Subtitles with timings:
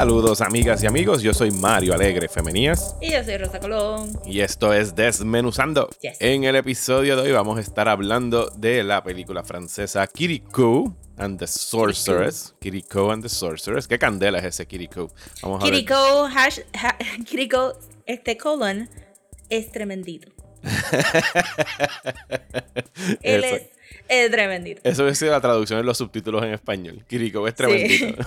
[0.00, 4.12] Saludos amigas y amigos, yo soy Mario Alegre Femenías Y yo soy Rosa Colón.
[4.26, 5.88] y esto es Desmenuzando.
[6.02, 6.18] Yes.
[6.20, 11.38] En el episodio de hoy vamos a estar hablando de la película francesa Kiriko and
[11.38, 12.54] the Sorceress.
[12.60, 13.88] Kiriko and the Sorceress.
[13.88, 15.10] ¿Qué candela es ese Kiriko?
[15.40, 15.82] Vamos a ver.
[16.36, 16.98] Hash, ha-
[18.06, 18.90] este colon
[19.48, 20.28] es tremendito.
[23.22, 23.56] Él Eso.
[23.56, 23.62] es,
[24.08, 24.80] es tremendito.
[24.84, 27.04] Eso es la traducción de los subtítulos en español.
[27.08, 28.22] Kiriko es tremendito.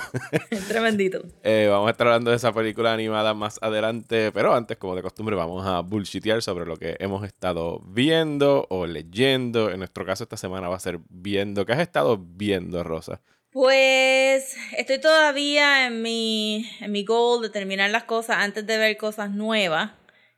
[0.68, 1.24] tremendito.
[1.44, 5.02] Eh, vamos a estar hablando de esa película animada más adelante, pero antes, como de
[5.02, 9.72] costumbre, vamos a bullshitear sobre lo que hemos estado viendo o leyendo.
[9.72, 11.66] En nuestro caso, esta semana va a ser viendo.
[11.66, 13.22] ¿Qué has estado viendo, Rosa?
[13.52, 18.96] Pues estoy todavía en mi, en mi goal de terminar las cosas antes de ver
[18.98, 19.92] cosas nuevas.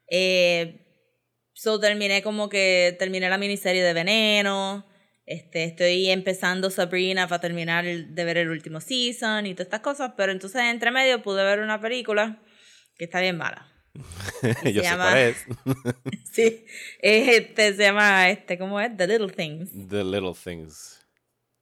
[0.10, 0.86] Eh,
[1.54, 4.86] so terminé como que terminé la miniserie de Veneno.
[5.32, 9.80] Este, estoy empezando Sabrina para terminar el- de ver el último season y todas estas
[9.82, 10.14] cosas.
[10.18, 12.42] Pero entonces entre medio pude ver una película
[12.98, 13.68] que está bien mala.
[14.64, 15.46] Yo sé llama- cuál es.
[16.32, 16.66] Sí.
[17.00, 18.96] Este se llama este, ¿cómo es?
[18.96, 19.70] The Little Things.
[19.90, 20.98] The Little Things.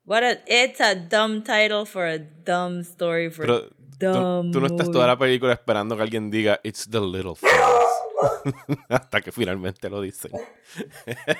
[0.05, 4.61] What a, it's a dumb title for a dumb story for Pero dumb tú, tú
[4.61, 8.75] no estás toda la película esperando que alguien diga It's the Little Things.
[8.89, 10.31] Hasta que finalmente lo dicen.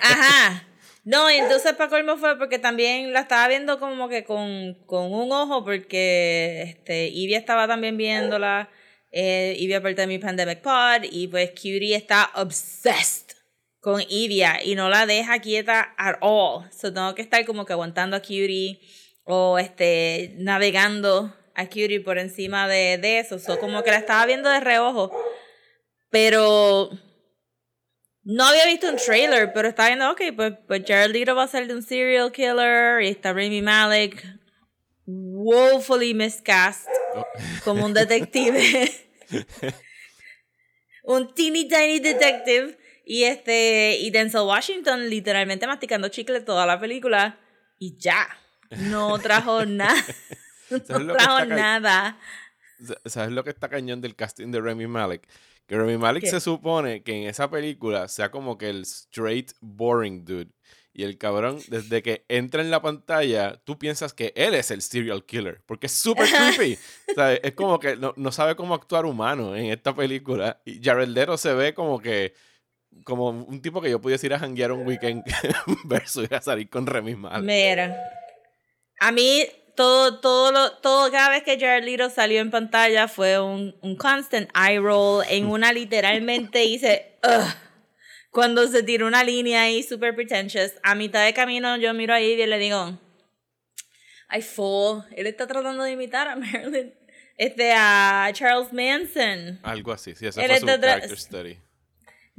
[0.02, 0.64] Ajá.
[1.10, 5.12] No, y entonces para colmo fue porque también la estaba viendo como que con, con
[5.12, 8.70] un ojo porque este Ivia estaba también viéndola.
[9.12, 13.36] Eh, Ivia parte de mi Pandemic Pod y pues Cutie está obsessed
[13.80, 16.72] con Ivia y no la deja quieta at all.
[16.72, 18.80] So tengo que estar como que aguantando a Cutie
[19.24, 23.40] o este navegando a Cutie por encima de, de eso.
[23.40, 25.12] So como que la estaba viendo de reojo.
[26.12, 26.92] Pero
[28.32, 31.48] no había visto un trailer, pero estaba viendo, ok, pues, pues Jared Leto va a
[31.48, 34.24] ser de un serial killer y está Rami Malek
[35.08, 36.88] woefully miscast
[37.64, 38.92] como un detective.
[41.04, 42.78] un teeny tiny detective.
[43.04, 47.40] Y este, y Denzel Washington literalmente masticando chicle toda la película.
[47.80, 48.30] Y ya.
[48.70, 50.06] No trajo nada.
[50.70, 52.20] ¿Sabes No trajo nada.
[53.06, 55.28] ¿Sabes lo que está cañón del casting de Remy Malek?
[55.70, 56.28] Que ¿Qué?
[56.28, 60.50] se supone que en esa película sea como que el straight boring dude.
[60.94, 64.82] Y el cabrón, desde que entra en la pantalla, tú piensas que él es el
[64.82, 65.62] serial killer.
[65.68, 66.28] Porque es súper
[66.58, 66.80] creepy.
[67.14, 67.40] ¿Sabes?
[67.44, 70.60] Es como que no, no sabe cómo actuar humano en esta película.
[70.66, 72.34] Y Jared Leto se ve como que...
[73.04, 75.24] Como un tipo que yo pudiese ir a janguear un weekend
[75.86, 77.46] versus ir a salir con Remy Malek.
[77.46, 77.96] Mira,
[79.00, 79.46] a mí
[79.80, 83.96] todo, todo, lo, todo, cada vez que Jared Leto salió en pantalla fue un, un
[83.96, 85.24] constant eye roll.
[85.30, 87.54] En una literalmente hice, "Ugh".
[88.30, 92.20] Cuando se tiró una línea ahí super pretentious, a mitad de camino yo miro a
[92.20, 93.00] Ivy y le digo,
[94.30, 96.94] I fool, él está tratando de imitar a Marilyn,
[97.38, 99.62] este, a Charles Manson.
[99.64, 101.58] Algo así, sí, ese Él fue su character study.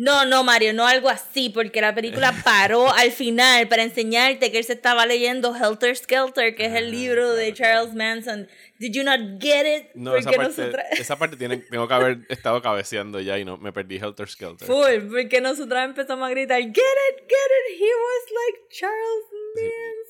[0.03, 4.56] No, no, Mario, no algo así, porque la película paró al final para enseñarte que
[4.56, 8.49] él se estaba leyendo Helter Skelter, que es el Ah, libro de Charles Manson.
[8.78, 9.88] Did you not get it?
[9.94, 13.59] No, esa parte, nosotras- esa parte tiene, tengo que haber estado cabeceando ya y no
[13.59, 14.66] me perdí Helter Skelter.
[14.66, 19.25] Full, porque nosotras empezamos a gritar, get it, get it, he was like Charles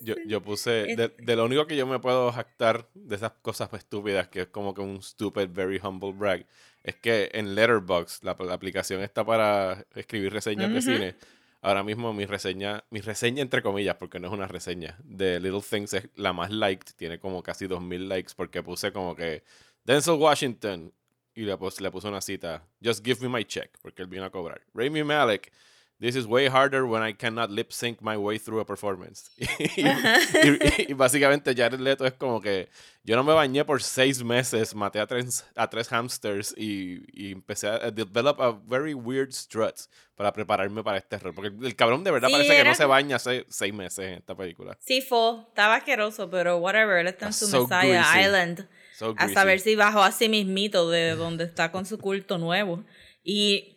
[0.03, 0.29] Yo, Manson.
[0.29, 4.29] yo puse, de, de lo único que yo me puedo jactar de esas cosas estúpidas,
[4.29, 6.47] que es como que un stupid, very humble brag,
[6.83, 11.15] es que en Letterboxd, la, la aplicación está para escribir reseñas de cine.
[11.63, 15.61] Ahora mismo mi reseña, mi reseña entre comillas, porque no es una reseña, de Little
[15.61, 19.45] Things es la más liked, tiene como casi 2000 likes, porque puse como que
[19.85, 20.91] Denzel Washington,
[21.35, 24.25] y le puse, le puse una cita, Just give me my check, porque él vino
[24.25, 24.63] a cobrar.
[24.73, 25.53] Rami Malek,
[26.01, 29.31] This is way harder when I cannot lip sync my way through a performance.
[29.37, 29.45] y,
[29.83, 32.71] y- y básicamente Jared Leto es como que
[33.05, 37.33] yo no me bañé por seis meses, maté a tres, a tres hamsters y, y
[37.33, 41.35] empecé a develop a very weird struts para prepararme para este rol.
[41.35, 43.99] Porque el cabrón de verdad Sí, parece que era no se baña hace seis meses
[44.07, 44.79] en esta película.
[44.81, 47.83] Sí, fue, estaba asqueroso, pero whatever, él está en su so Messiah
[48.13, 48.21] greasy.
[48.21, 48.69] Island.
[48.97, 52.85] So a saber si bajó a sí mismito de donde está con su culto nuevo.
[53.23, 53.77] Y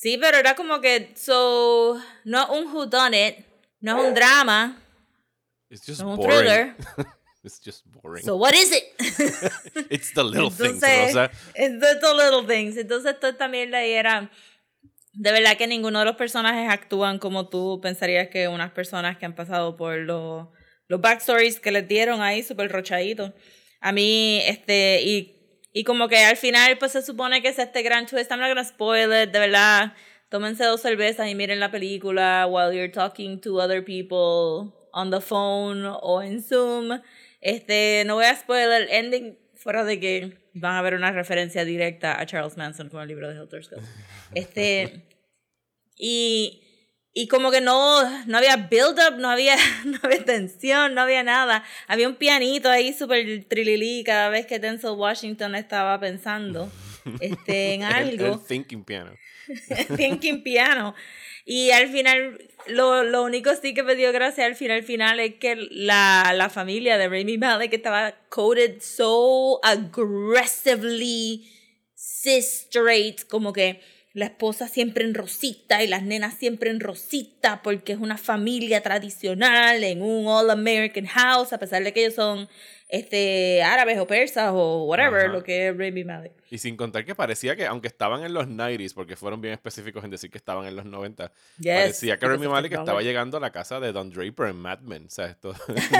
[0.00, 3.44] sí, pero era como que, so, no un whodunit,
[3.80, 4.76] no es un drama,
[5.70, 6.38] It's just no es un boring.
[6.38, 6.76] thriller.
[7.42, 8.24] It's just boring.
[8.24, 8.84] So, what is it?
[9.90, 11.30] It's the little things, Entonces, Rosa.
[11.54, 12.76] es de the little things.
[12.76, 14.30] Entonces, toda esta mierda ahí era
[15.12, 19.26] de verdad que ninguno de los personajes actúan como tú pensarías que unas personas que
[19.26, 20.48] han pasado por los,
[20.86, 23.32] los backstories que les dieron ahí, súper rochaditos.
[23.80, 25.39] A mí, este, y,
[25.72, 28.30] y como que al final, pues se supone que es este gran twist.
[28.30, 29.92] I'm not gonna spoil it, de verdad.
[30.28, 35.20] Tómense dos cervezas y miren la película while you're talking to other people on the
[35.20, 37.00] phone o en Zoom.
[37.40, 41.64] Este, no voy a spoiler el ending fuera de que van a ver una referencia
[41.64, 43.88] directa a Charles Manson con el libro de Helter Skelter.
[44.34, 45.04] Este,
[45.96, 46.62] y,
[47.12, 51.64] y como que no, no había build-up, no había, no había tensión, no había nada.
[51.88, 56.70] Había un pianito ahí súper trililí cada vez que Denzel Washington estaba pensando
[57.20, 58.26] este, en algo.
[58.26, 59.12] El, el thinking piano.
[59.96, 60.94] thinking piano.
[61.44, 65.34] Y al final, lo, lo único sí que me dio gracia al final, final es
[65.34, 71.50] que la, la familia de Rami Malek estaba coded so aggressively
[71.96, 73.80] cis straight, como que
[74.12, 78.82] la esposa siempre en rosita y las nenas siempre en rosita porque es una familia
[78.82, 82.48] tradicional en un all American house a pesar de que ellos son
[82.90, 85.32] este árabes o persas o whatever Ajá.
[85.32, 86.32] lo que es Rami Malek.
[86.50, 90.02] Y sin contar que parecía que, aunque estaban en los 90s, porque fueron bien específicos
[90.02, 93.40] en decir que estaban en los 90, Yes, parecía que Rami Malek estaba llegando a
[93.40, 95.06] la casa de Don Draper en Mad Men.
[95.06, 95.54] O sea, esto...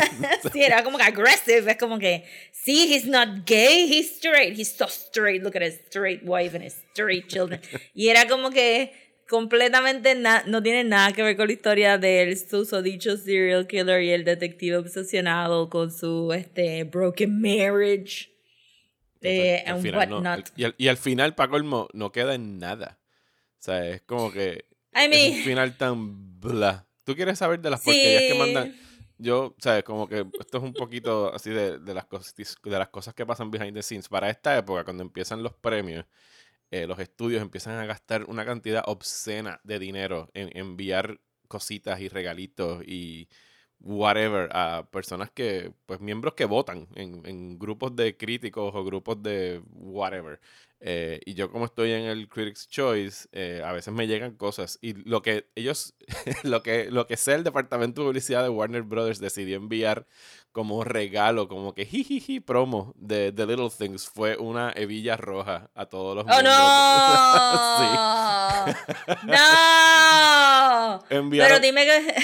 [0.53, 1.71] sí, era como que aggressive.
[1.71, 4.59] Es como que, sí, he's not gay, he's straight.
[4.59, 5.43] He's so straight.
[5.43, 7.61] Look at his straight wife and his straight children.
[7.95, 10.17] Y era como que completamente
[10.47, 14.77] no tiene nada que ver con la historia del susodicho serial killer y el detective
[14.77, 18.29] obsesionado con su este broken marriage.
[19.21, 22.99] Eh, al final no- y, al, y al final, para colmo, no queda en nada.
[23.61, 26.89] O sea, es como que I es un mean, final tan bla.
[27.05, 28.75] ¿Tú quieres saber de las porquerías que mandan?
[29.17, 29.85] Yo, ¿sabes?
[29.85, 33.25] Como que esto es un poquito así de, de, las cosas, de las cosas que
[33.25, 34.09] pasan behind the scenes.
[34.09, 36.05] Para esta época, cuando empiezan los premios,
[36.71, 42.09] eh, los estudios empiezan a gastar una cantidad obscena de dinero en enviar cositas y
[42.09, 43.29] regalitos y
[43.81, 49.23] whatever a personas que, pues miembros que votan en, en grupos de críticos o grupos
[49.23, 50.41] de whatever.
[50.83, 54.79] Eh, y yo como estoy en el Critics Choice, eh, a veces me llegan cosas
[54.81, 55.95] y lo que ellos,
[56.43, 60.07] lo que, lo que sé el departamento de publicidad de Warner Brothers decidió enviar
[60.53, 65.85] como regalo, como que jijiji promo de The Little Things fue una hebilla roja a
[65.85, 66.57] todos los ¡Oh, miembros.
[69.25, 69.33] no!
[69.35, 70.70] ¡No!
[71.11, 72.15] Enviaron- Pero dime que...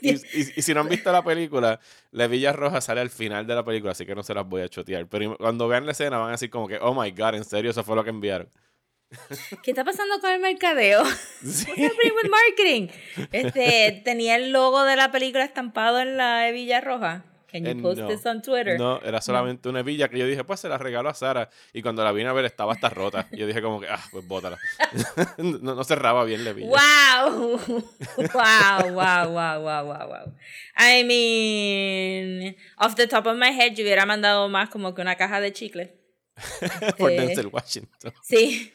[0.02, 1.78] y, y- y si no han visto la película,
[2.12, 4.62] la hebilla roja sale al final de la película, así que no se las voy
[4.62, 5.06] a chotear.
[5.06, 7.70] Pero cuando vean la escena van a decir como que, oh my god, en serio,
[7.70, 8.48] eso fue lo que enviaron.
[9.64, 11.02] ¿Qué está pasando con el mercadeo?
[11.44, 11.66] Sí.
[11.76, 12.88] With marketing?
[13.32, 17.24] Este, tenía el logo de la película estampado en la hebilla roja.
[17.50, 18.08] Can you Eh, post no.
[18.08, 18.78] this on Twitter?
[18.78, 21.50] No, era solamente una hebilla que yo dije, pues se la regalo a Sara.
[21.72, 23.26] Y cuando la vine a ver estaba hasta rota.
[23.32, 24.58] Y yo dije como que, ah, pues bótala.
[25.38, 26.68] no, no cerraba bien la hebilla.
[26.68, 27.58] Wow.
[28.34, 30.34] wow, wow, wow, wow, wow, wow.
[30.78, 35.16] I mean, off the top of my head, yo hubiera mandado más como que una
[35.16, 35.94] caja de chicle.
[36.98, 38.12] Por Este, Denzel Washington.
[38.22, 38.72] Sí,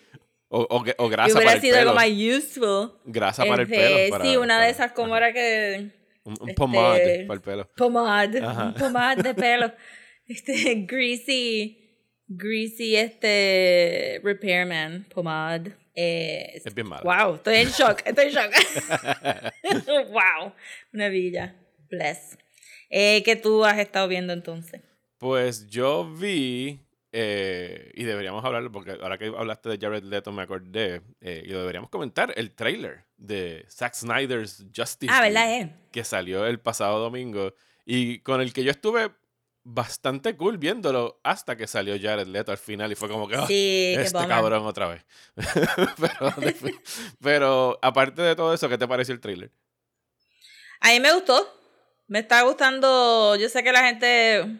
[0.49, 1.89] O, o, o grasa para hubiera el sido pelo.
[1.91, 2.99] algo más useful.
[3.05, 4.09] Grasa para el Este, pelo.
[4.11, 5.91] para- sí, una para- de esas como era que
[6.25, 7.69] Un, un este, pomade para el pelo.
[7.77, 8.65] pomade, Ajá.
[8.67, 9.71] un pomade de pelo.
[10.27, 11.77] Este, greasy,
[12.27, 15.71] greasy, este, repairman, pomade.
[15.93, 17.03] Eh, Es bien malo.
[17.03, 18.51] Wow, estoy en shock, estoy en shock.
[20.09, 20.51] wow,
[20.91, 21.55] una villa.
[21.91, 22.37] Bless.
[22.89, 24.81] Eh, ¿Qué tú has estado viendo entonces?
[25.19, 26.79] Pues yo vi,
[27.17, 31.49] eh, y deberíamos hablarlo, porque ahora que hablaste de Jared Leto me acordé, eh, y
[31.49, 35.25] lo deberíamos comentar, el trailer de Zack Snyder's Justice Ah.
[35.27, 35.73] Eh?
[35.91, 37.53] que salió el pasado domingo,
[37.85, 39.11] y con el que yo estuve
[39.63, 43.47] bastante cool viéndolo hasta que salió Jared Leto al final, y fue como que, "Ah,
[43.47, 45.05] Sí, este cabrón otra vez.
[45.97, 46.33] pero,
[47.21, 49.51] pero aparte de todo eso, ¿qué te pareció el trailer?
[50.81, 51.47] A mí me gustó.
[52.07, 53.35] Me está gustando.
[53.37, 54.59] Yo sé que la gente.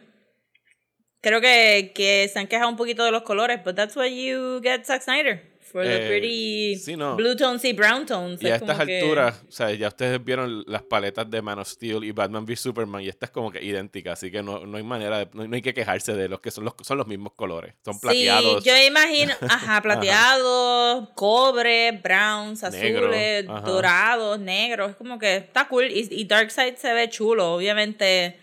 [1.26, 4.60] Creo que, que se han quejado un poquito de los colores, but that's what you
[4.62, 5.42] get Zack Snyder.
[5.60, 7.16] For the Eh, pretty sí, no.
[7.16, 8.40] blue tones y brown tones.
[8.40, 11.58] Y a Es estas que- alturas, o sea, ya ustedes vieron las paletas de Man
[11.58, 14.64] of Steel y Batman v Superman y esta es como que idéntica, así que no,
[14.64, 16.96] no hay manera de, no, no hay que quejarse de los que son los, son
[16.98, 17.74] los mismos colores.
[17.84, 18.62] Son plateados.
[18.62, 24.90] Sí, yo imagino, ajá, plateados, cobre, browns, azules, dorados, negros.
[24.90, 25.86] Es como que está cool.
[25.90, 28.38] Y, y Darkseid se ve chulo, obviamente.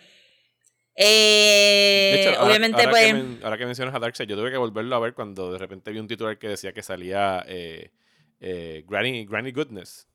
[0.95, 3.05] Eh, De hecho, ahora- obviamente, ahora, pues.
[3.05, 5.57] que men- ahora que mencionas a Darkseid, yo tuve que volverlo a ver cuando de
[5.57, 7.91] repente vi un titular que decía que salía eh,
[8.39, 10.07] eh, Granny, Granny Goodness,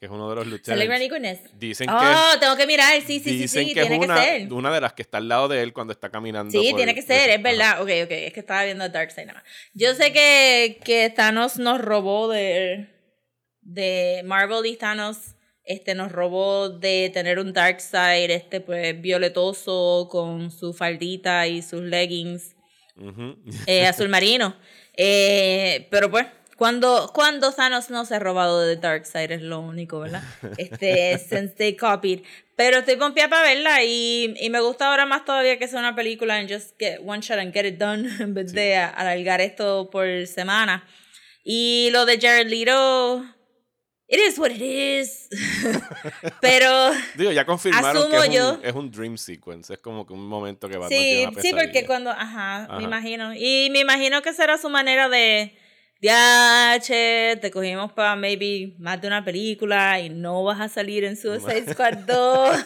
[0.00, 0.86] que es uno de los Sale lieutenants.
[0.86, 1.40] Granny Goodness.
[1.58, 3.00] Dicen Oh, tengo que mirar.
[3.02, 3.74] Sí, que, sí, sí, dicen sí.
[3.74, 4.52] que Tiene es una, que ser.
[4.52, 6.50] una de las que está al lado de él cuando está caminando.
[6.50, 7.80] Sí, por- tiene que ser, es verdad.
[7.82, 9.48] Ok, ok, es que estaba viendo Darkseid nada más.
[9.74, 12.88] Yo sé que, que Thanos nos robó de,
[13.60, 15.34] de Marvel y Thanos
[15.68, 21.62] este nos robó de tener un dark side este pues violetoso con su faldita y
[21.62, 22.56] sus leggings
[22.96, 23.36] Ujú.
[23.66, 24.56] eh, azul marino.
[24.96, 30.00] Eh, pero pues, cuando, cuando Thanos no se ha robado de Darkseid es lo único,
[30.00, 30.22] ¿verdad?
[30.56, 32.22] Este, since they copied.
[32.56, 35.94] Pero estoy pompeada para verla y, y me gusta ahora más todavía que sea una
[35.94, 39.40] película and just get one shot and get it done en vez de a- alargar
[39.40, 40.84] esto por semana.
[41.44, 43.24] Y lo de Jared Leto,
[44.08, 45.28] it is what it is.
[46.40, 48.58] Pero Digo, ya confirmaron que Asumo es un, yo.
[48.62, 49.72] es un dream sequence.
[49.74, 52.76] Es como que un momento que Batman Sí, una sí, porque cuando, ajá, Ajá.
[52.78, 53.34] me imagino.
[53.34, 55.54] Y me imagino que será su manera de,
[56.00, 61.16] che, te cogimos para maybe más de una película y no vas a salir en
[61.16, 62.58] Suicide Squad 2.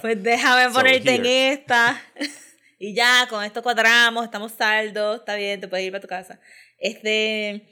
[0.00, 1.52] Pues déjame So ponerte en here.
[1.52, 2.00] esta.
[2.76, 6.38] Y ya, con esto cuadramos, estamos saldos, está bien, te puedes ir para tu casa.
[6.78, 7.66] Este,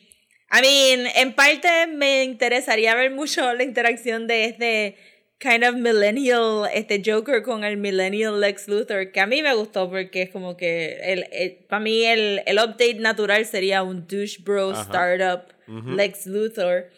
[0.52, 4.96] I mean, en parte me interesaría ver mucho la interacción de este
[5.38, 9.90] kind of millennial, este Joker con el millennial Lex Luthor, que a mí me gustó
[9.90, 14.70] porque es como que el, para mí el, el update natural sería un douche bro
[14.70, 14.82] Ajá.
[14.82, 15.52] startup.
[15.66, 16.90] Lex Luthor.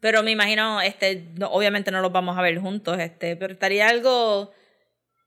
[0.00, 3.88] Pero me imagino, este, no, obviamente no los vamos a ver juntos, este, pero estaría
[3.88, 4.50] algo,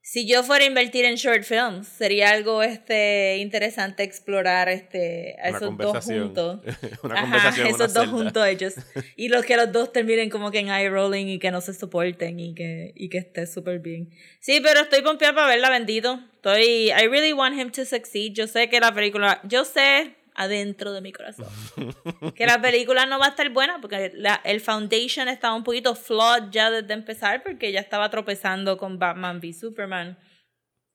[0.07, 5.49] si yo fuera a invertir en short films, sería algo, este, interesante explorar, este, a
[5.49, 6.59] Una esos dos juntos.
[7.01, 8.17] una Ajá, conversación una esos dos celda.
[8.17, 8.75] juntos ellos.
[9.15, 11.73] Y los que los dos terminen como que en eye rolling y que no se
[11.73, 14.11] soporten y que, y que esté súper bien.
[14.39, 16.19] Sí, pero estoy pompeada para verla, bendito.
[16.35, 18.33] Estoy, I really want him to succeed.
[18.33, 21.47] Yo sé que la película, yo sé adentro de mi corazón
[22.35, 25.95] que la película no va a estar buena porque la, el foundation estaba un poquito
[25.95, 30.17] flawed ya desde empezar porque ya estaba tropezando con Batman v Superman.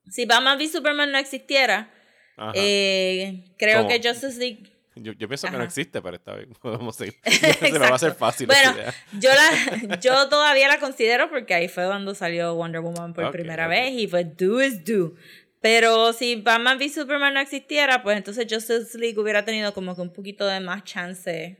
[0.08, 1.90] Si Batman v Superman no existiera,
[2.36, 2.52] Ajá.
[2.54, 3.88] eh, creo ¿Cómo?
[3.88, 5.66] que Justice League yo, yo pienso que no ajá.
[5.66, 6.50] existe, pero está bien.
[6.60, 7.14] Podemos seguir.
[7.24, 8.94] Se me va a hacer fácil Bueno, esa idea.
[9.18, 13.32] yo la yo todavía la considero porque ahí fue cuando salió Wonder Woman por Ok,
[13.32, 13.70] primera ok.
[13.70, 15.14] vez y pues do is do.
[15.60, 20.00] Pero si Batman v Superman no existiera, pues entonces Justice League hubiera tenido como que
[20.00, 21.58] un poquito de más chance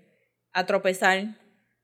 [0.52, 1.36] a tropezar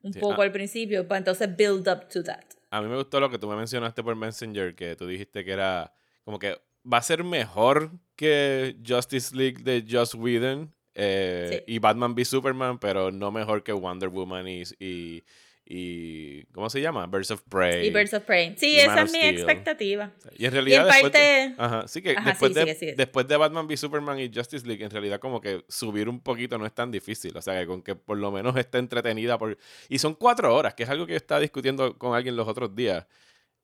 [0.02, 0.44] un Sí, poco ah.
[0.44, 2.44] al principio, para entonces build up to that.
[2.70, 5.52] A mí me gustó lo que tú me mencionaste por Messenger, que tú dijiste que
[5.52, 5.92] era
[6.24, 6.56] como que
[6.90, 11.74] va a ser mejor que Justice League de Joss Whedon eh, Sí.
[11.74, 15.22] y Batman v Superman, pero no mejor que Wonder Woman y, y,
[15.68, 17.06] y ¿cómo se llama?
[17.06, 17.88] Birds of Prey.
[17.88, 18.54] Y Birds of Prey.
[18.56, 19.34] Sí, y esa es mi Steel.
[19.34, 20.12] expectativa.
[20.38, 22.74] Y en realidad en después, de, parte- ajá, sí que Ajá, después, sí, de, sigue,
[22.76, 22.94] sigue.
[22.96, 26.56] después de Batman v Superman y Justice League, en realidad como que subir un poquito
[26.56, 27.36] no es tan difícil.
[27.36, 29.38] O sea, que con que por lo menos esté entretenida.
[29.38, 29.58] Por...
[29.88, 32.74] Y son cuatro horas, que es algo que yo estaba discutiendo con alguien los otros
[32.76, 33.04] días.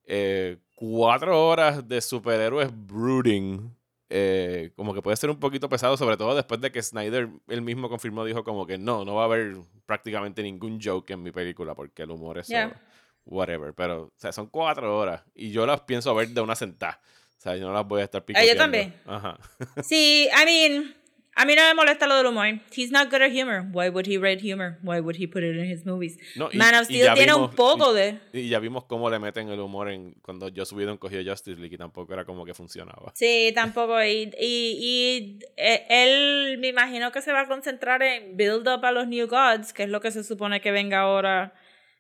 [0.05, 3.73] Eh, cuatro horas de superhéroes brooding.
[4.15, 7.63] Eh, como que puede ser un poquito pesado, sobre todo después de que Snyder él
[7.63, 11.31] mismo confirmó, dijo como que no, no va a haber prácticamente ningún joke en mi
[11.31, 12.79] película porque el humor es Yeah.
[13.25, 13.73] whatever.
[13.73, 17.01] Pero, o sea, son cuatro horas y yo las pienso ver de una sentada.
[17.39, 18.95] O sea, yo no las voy a estar Ah, yo también.
[19.07, 19.39] Ajá.
[19.83, 20.95] Sí, I mean,
[21.35, 22.61] a mí no me molesta lo del humor.
[22.77, 23.63] He's not good at humor.
[23.73, 24.79] Why would he write humor?
[24.83, 26.19] Why would he put it in his movies?
[26.37, 28.21] No, y- Man of Steel tiene vimos- un poco y- de...
[28.35, 31.75] Y ya vimos cómo le meten el humor en cuando Joss Whedon cogió Justice League
[31.75, 33.13] y tampoco era como que funcionaba.
[33.15, 34.03] Sí, tampoco.
[34.05, 38.85] Y, y, y eh, él me imagino que se va a concentrar en build up
[38.85, 41.55] a los New Gods, que es lo que se supone que venga ahora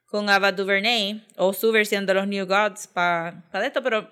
[0.07, 4.11] con Ava DuVernay, o su versión de los New Gods para esto, pero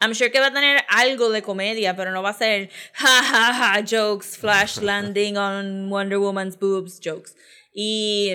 [0.00, 3.22] I'm sure que va a tener algo de comedia, pero no va a ser ja
[3.22, 7.34] ja ja jokes, flash landing on Wonder Woman's boobs jokes.
[7.74, 8.32] Y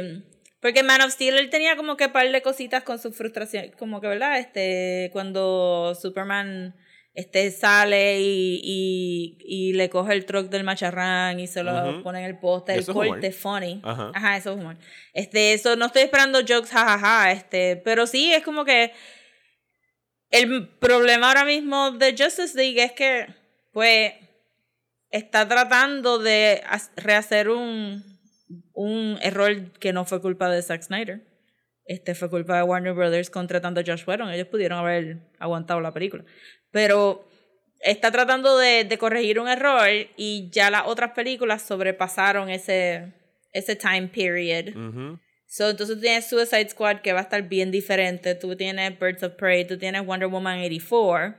[0.61, 3.99] porque Man of Steel él tenía como que par de cositas con su frustración, como
[4.01, 4.39] que, ¿verdad?
[4.39, 6.75] Este, cuando Superman
[7.15, 12.03] este sale y, y, y le coge el truck del macharrán y se lo Ujú.
[12.03, 13.07] pone en el poste, el Eso es humor.
[13.09, 13.81] corte funny.
[13.83, 14.11] Ajá.
[14.15, 14.77] Ajá, eso es humor.
[15.13, 18.91] Este, eso no estoy esperando jokes jajaja, este, pero sí es como que
[20.33, 23.27] el problema ahora mismo de Justice League es que,
[23.71, 24.13] pues,
[25.11, 28.03] está tratando de ha- rehacer un,
[28.73, 31.21] un error que no fue culpa de Zack Snyder.
[31.85, 34.31] Este fue culpa de Warner Brothers contratando a Josh Whedon.
[34.31, 36.23] Ellos pudieron haber aguantado la película.
[36.71, 37.27] Pero
[37.79, 39.87] está tratando de, corregir un error
[40.17, 43.13] y ya las otras películas sobrepasaron ese,
[43.51, 44.73] ese time period.
[45.53, 48.33] So, entonces tú tienes Suicide Squad que va a estar bien diferente.
[48.33, 51.35] Tú tienes Birds of Prey, tú tienes Wonder Woman 84.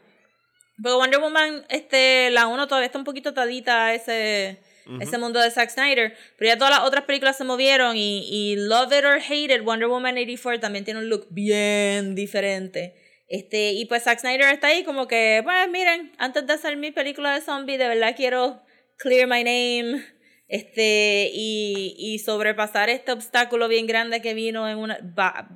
[0.81, 4.63] Pero Wonder Woman, este, la 1 todavía está un poquito atadita a ese,
[5.01, 6.17] ese mundo de Zack Snyder.
[6.39, 9.65] Pero ya todas las otras películas se movieron y, y Love It or Hate It,
[9.65, 12.95] Wonder Woman 84 también tiene un look bien diferente.
[13.27, 16.93] Este, y pues Zack Snyder está ahí como que, pues miren, antes de hacer mi
[16.93, 18.63] película de zombie, de verdad quiero
[18.97, 20.14] clear my name.
[20.55, 24.99] Este, y, y sobrepasar este obstáculo bien grande que vino en una,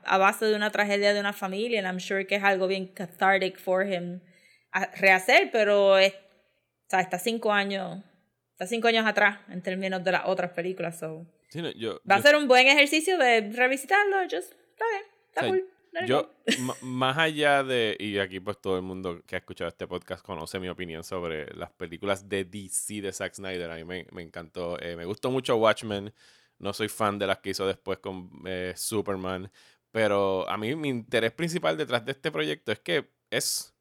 [0.04, 1.78] a base de una tragedia de una familia.
[1.78, 4.20] And I'm sure que es algo bien cathartic for him
[4.72, 8.02] a rehacer, pero es, o sea, está cinco años,
[8.52, 10.98] está cinco años atrás en términos de las otras películas.
[10.98, 11.26] So.
[11.48, 14.16] Sí, no, yo, Va a yo- ser un buen ejercicio de revisitarlo.
[14.22, 15.64] Just, está bien, está O sea, cool.
[16.06, 16.30] Yo,
[16.82, 20.60] más allá de, y aquí pues todo el mundo que ha escuchado este podcast conoce
[20.60, 23.70] mi opinión sobre las películas de DC de Zack Snyder.
[23.70, 26.12] A mí me, me encantó, eh, me gustó mucho Watchmen.
[26.58, 29.50] No soy fan de las que hizo después con eh, Superman.
[29.90, 33.74] Pero a mí mi interés principal detrás de este proyecto es que es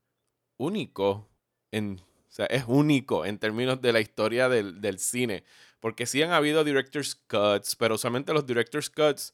[0.57, 1.27] único
[1.71, 1.99] en...
[2.29, 5.43] O sea, es único en términos de la historia del, del cine.
[5.79, 9.33] Porque sí han habido director's cuts, pero usualmente los director's cuts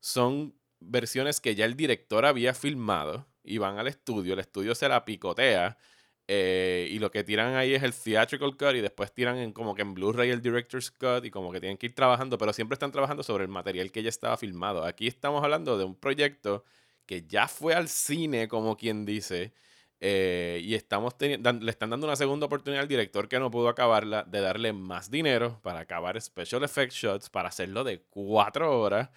[0.00, 4.88] son versiones que ya el director había filmado y van al estudio, el estudio se
[4.88, 5.78] la picotea
[6.32, 9.74] eh, y lo que tiran ahí es el theatrical cut y después tiran en como
[9.74, 12.74] que en Blu-ray el director's cut y como que tienen que ir trabajando, pero siempre
[12.74, 14.84] están trabajando sobre el material que ya estaba filmado.
[14.84, 16.64] Aquí estamos hablando de un proyecto
[17.04, 19.52] que ya fue al cine, como quien dice,
[19.98, 24.22] eh, y estamos le están dando una segunda oportunidad al director que no pudo acabarla
[24.22, 29.10] de darle más dinero para acabar special effects shots, para hacerlo de cuatro horas.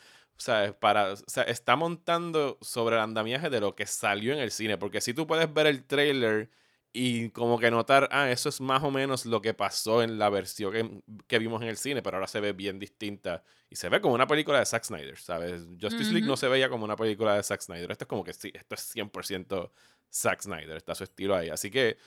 [0.44, 4.52] Sea, para, o sea, está montando sobre el andamiaje de lo que salió en el
[4.52, 4.78] cine.
[4.78, 6.50] Porque si tú puedes ver el trailer
[6.92, 10.30] y como que notar, ah, eso es más o menos lo que pasó en la
[10.30, 13.44] versión que, que vimos en el cine, pero ahora se ve bien distinta.
[13.70, 15.64] Y se ve como una película de Zack Snyder, ¿sabes?
[15.82, 17.90] Justice League no se veía como una película de Zack Snyder.
[17.92, 19.72] Esto es como que sí, esto es 100%
[20.12, 21.50] Zack Snyder, está su estilo ahí.
[21.50, 21.98] Así que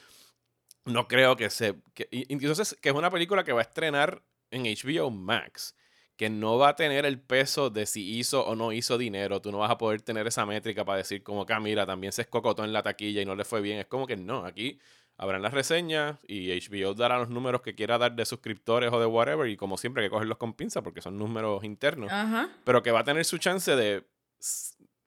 [0.84, 1.74] no creo que se...
[1.94, 5.74] Que, y- y entonces, que es una película que va a estrenar en HBO Max,
[6.16, 9.42] que no va a tener el peso de si hizo o no hizo dinero.
[9.42, 12.12] Tú no vas a poder tener esa métrica para decir como que, ah, mira, también
[12.12, 13.78] se escocotó en la taquilla y no le fue bien.
[13.78, 14.78] Es como que no, aquí
[15.18, 19.06] habrán las reseñas y HBO dará los números que quiera dar de suscriptores o de
[19.06, 22.50] whatever y como siempre hay que cogerlos con pinza porque son números internos Ajá.
[22.64, 24.04] pero que va a tener su chance de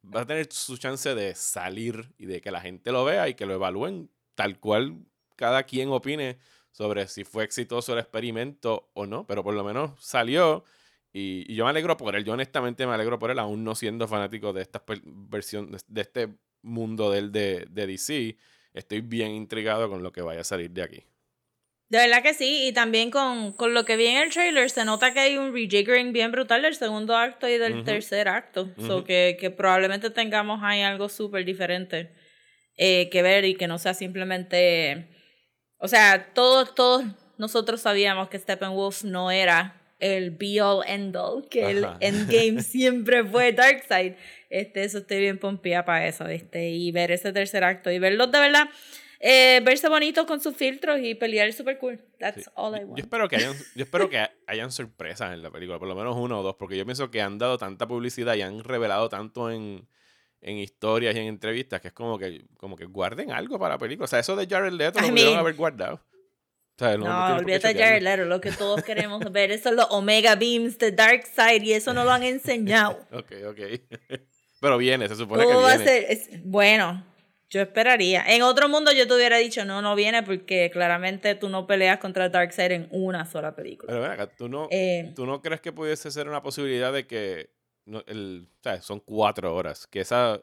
[0.03, 3.35] va a tener su chance de salir y de que la gente lo vea y
[3.35, 4.97] que lo evalúen tal cual
[5.35, 6.39] cada quien opine
[6.71, 10.63] sobre si fue exitoso el experimento o no, pero por lo menos salió
[11.11, 13.75] y, y yo me alegro por él, yo honestamente me alegro por él, aún no
[13.75, 16.29] siendo fanático de esta versión, de, de este
[16.61, 18.37] mundo del de, de DC,
[18.73, 21.03] estoy bien intrigado con lo que vaya a salir de aquí.
[21.89, 24.85] De verdad que sí, y también con, con lo que vi en el trailer se
[24.85, 28.69] nota que hay un rejiggering bien brutal del segundo acto y del tercer acto.
[28.77, 29.05] So Ujú.
[29.05, 32.13] que, que probablemente tengamos ahí algo súper diferente
[32.77, 35.09] eh, que ver y que no sea simplemente...
[35.79, 37.03] O sea, todos, todos
[37.39, 41.97] nosotros sabíamos que Steppenwolf no era el be all end all, que el Ajá.
[41.99, 44.13] endgame siempre fue Darkseid.
[44.49, 48.31] Este, eso estoy bien pompía para eso, este, y ver ese tercer acto y verlos
[48.31, 48.69] de verdad.
[49.21, 51.99] Eh, verse bonito con sus filtros y pelear super cool.
[52.19, 52.49] That's Sí.
[52.55, 52.97] all I want.
[52.97, 56.15] Yo espero que hayan, yo espero que hayan sorpresas en la película, por lo menos
[56.15, 59.51] uno o dos, porque yo pienso que han dado tanta publicidad y han revelado tanto
[59.51, 59.85] en,
[60.39, 63.77] en historias y en entrevistas que es como que, como que guarden algo para la
[63.77, 64.05] película.
[64.05, 66.01] O sea, eso de Jared Leto lo I pudieron mean- haber guardado.
[66.79, 67.73] Sea, no, No, no olvídate.
[67.77, 71.93] Jared Leto, lo que todos queremos ver, es los Omega Beams de Darkseid y eso
[71.93, 73.05] no lo han enseñado.
[73.11, 73.59] Ok, ok.
[74.61, 75.91] Pero viene, se supone que ¿Cómo va a viene.
[75.91, 76.05] ser?
[76.09, 77.05] Es- bueno,
[77.49, 78.23] yo esperaría.
[78.27, 81.99] En otro mundo yo te hubiera dicho, no, no viene porque claramente tú no peleas
[81.99, 83.91] contra Darkseid en una sola película.
[83.91, 87.07] Pero ven acá, ¿tú no, Eh, ¿tú no crees que pudiese ser una posibilidad de
[87.07, 87.49] que
[87.85, 90.41] no, el, o sea, son cuatro horas, que esa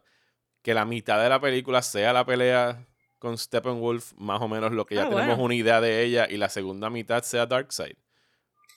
[0.62, 2.84] que la mitad de la película sea la pelea
[3.18, 5.44] con Steppenwolf, más o menos lo que ya Ah, tenemos bueno.
[5.44, 7.96] una idea de ella, y la segunda mitad sea Darkseid?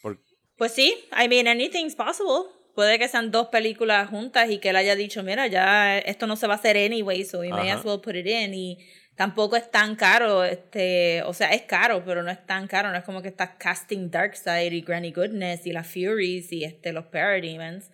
[0.02, 0.22] Por-
[0.58, 2.50] Pues sí, I mean, anything's possible.
[2.76, 6.36] Puede que sean dos películas juntas y que él haya dicho, mira, ya esto no
[6.38, 8.54] se va a hacer anyway, so we may as well put it in.
[8.54, 8.78] Y
[9.18, 12.90] tampoco es tan caro, este, o sea, es caro, pero no es tan caro.
[12.92, 16.94] No es como que estás casting Darkseid y Granny Goodness y las Furies y este,
[16.94, 17.92] los Parademons.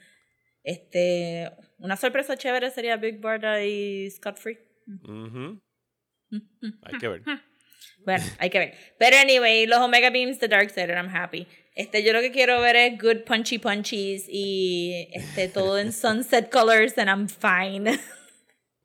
[0.63, 4.60] Este, una sorpresa chévere sería Big Barda y Scott Free.
[6.83, 7.21] Hay que ver.
[8.05, 8.75] Bueno, hay que ver.
[8.99, 11.47] Pero anyway, los Omega Beams de Darkseid, and I'm happy.
[11.73, 16.51] Este, yo lo que quiero ver es good punchy punchies y este, todo en sunset
[16.51, 17.99] colors and I'm fine.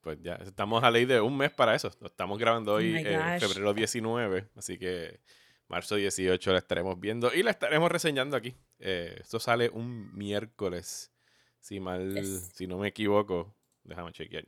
[0.01, 1.91] Pues ya, estamos a ley de un mes para eso.
[2.01, 5.21] Lo estamos grabando hoy, Oh eh, febrero 19, así que
[5.69, 8.57] marzo 18 la estaremos viendo y la estaremos reseñando aquí.
[8.79, 11.13] Eh, esto sale un miércoles,
[11.61, 12.53] si mal, Yes.
[12.55, 13.55] si no me equivoco.
[13.85, 14.45] Déjame chequear.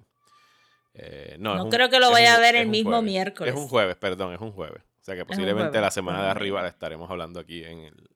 [0.95, 3.05] Eh, no, No un- creo que lo vaya un- a ver el mismo jueves.
[3.05, 3.55] miércoles.
[3.55, 4.83] Es un jueves, perdón, es un jueves.
[5.01, 8.09] O sea que posiblemente la semana de arriba la estaremos hablando aquí en el,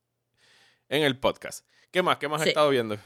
[0.88, 1.66] en el podcast.
[1.90, 2.18] ¿Qué más?
[2.18, 2.48] ¿Qué más has Sí.
[2.50, 2.96] estado viendo?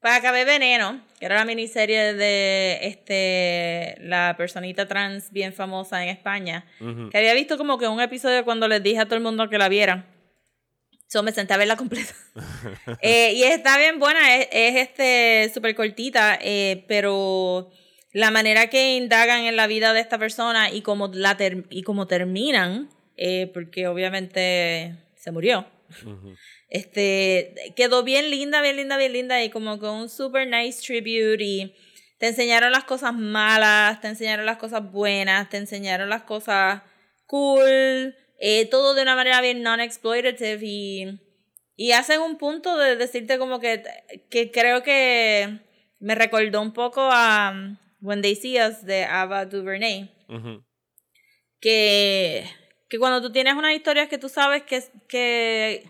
[0.00, 6.08] Pues acabé Veneno, que era la miniserie de este la personita trans bien famosa en
[6.08, 6.66] España.
[7.10, 9.58] Que había visto como que un episodio cuando les dije a todo el mundo que
[9.58, 10.04] la vieran.
[11.06, 12.12] So me senté a verla completa.
[13.00, 17.70] Eh, y está bien buena, es, es este súper cortita, eh, pero
[18.12, 21.82] la manera que indagan en la vida de esta persona y cómo, la ter- y
[21.82, 25.66] cómo terminan, eh, porque obviamente se murió.
[26.68, 31.42] Este quedó bien linda, bien linda, bien linda y como con un super nice tribute
[31.44, 31.74] y
[32.18, 36.82] te enseñaron las cosas malas, te enseñaron las cosas buenas, te enseñaron las cosas
[37.26, 41.20] cool, eh, todo de una manera bien non-exploitative y,
[41.76, 43.82] y hacen un punto de decirte como que,
[44.30, 45.58] que creo que
[45.98, 50.10] me recordó un poco a When They See Us de Ava DuVernay
[51.62, 52.44] que,
[52.90, 55.88] que cuando tú tienes unas historias que tú sabes que, que,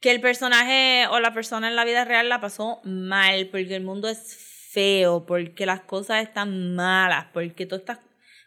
[0.00, 3.82] que el personaje o la persona en la vida real la pasó mal, porque el
[3.82, 4.36] mundo es
[4.70, 7.98] feo, porque las cosas están malas, porque tú estás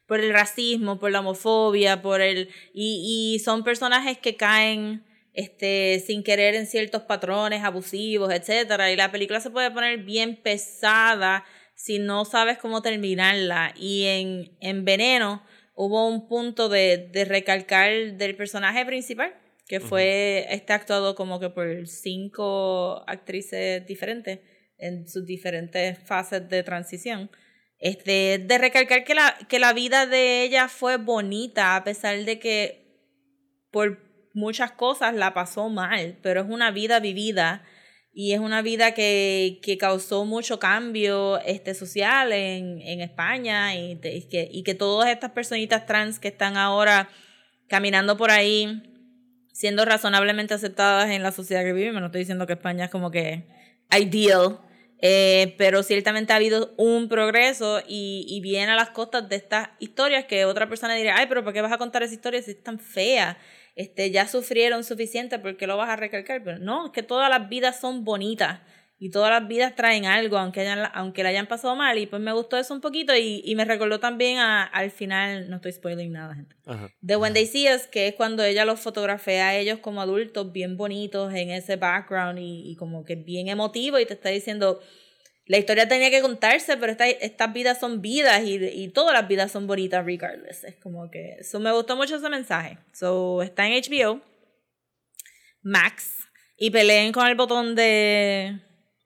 [0.05, 5.03] por el racismo, por la homofobia, por el y, y son personajes que caen
[5.33, 10.35] este sin querer en ciertos patrones abusivos, etcétera, y la película se puede poner bien
[10.35, 11.43] pesada
[11.79, 15.41] si no sabes cómo terminarla y en, en Veneno
[15.75, 19.33] hubo un punto de, de recalcar del personaje principal,
[19.65, 24.39] que fue este actuado como que por cinco actrices diferentes
[24.77, 27.31] en sus diferentes fases de transición.
[27.79, 32.39] Este, de recalcar que la, que la vida de ella fue bonita, a pesar de
[32.39, 32.89] que
[33.71, 33.99] por
[34.33, 37.63] muchas cosas la pasó mal, pero es una vida vivida
[38.11, 43.95] y es una vida que, que causó mucho cambio este, social en, en España y,
[43.95, 47.09] te- que, y que todas estas personitas trans que están ahora
[47.67, 48.83] caminando por ahí
[49.53, 51.99] siendo razonablemente aceptadas en la sociedad que vivimos.
[52.01, 53.45] No estoy diciendo que España es como que
[53.97, 54.59] ideal,
[55.01, 59.69] eh, pero ciertamente ha habido un progreso y, y viene a las costas de estas
[59.79, 62.51] historias que otra persona diría, ay, pero ¿por qué vas a contar esa historia si
[62.51, 63.37] es tan fea?
[63.79, 66.43] Este, ya sufrieron suficiente, ¿por qué lo vas a recalcar?
[66.43, 68.59] Pero no, es que todas las vidas son bonitas
[68.99, 71.97] y todas las vidas traen algo, aunque, hayan, aunque la hayan pasado mal.
[71.97, 75.49] Y pues me gustó eso un poquito y, y me recordó también a- al final,
[75.49, 76.89] no estoy spoiling nada, gente Ajá.
[76.99, 80.51] de When They See Us, que es cuando ella los fotografea a ellos como adultos
[80.51, 84.81] bien bonitos en ese background y, y como que bien emotivo y te está diciendo,
[85.49, 89.27] la historia tenía que contarse, pero esta- estas vidas son vidas y, y todas las
[89.27, 90.63] vidas son bonitas regardless.
[90.63, 92.77] Es como que, eso me gustó mucho ese mensaje.
[92.93, 94.21] So, está en HBO,
[95.63, 96.15] Max,
[96.55, 98.59] y peleen con el botón de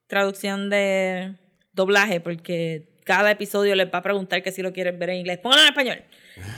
[0.07, 1.35] traducción de
[1.71, 5.39] doblaje porque cada episodio les va a preguntar que si lo quieren ver en inglés.
[5.39, 6.03] Pónganlo en español.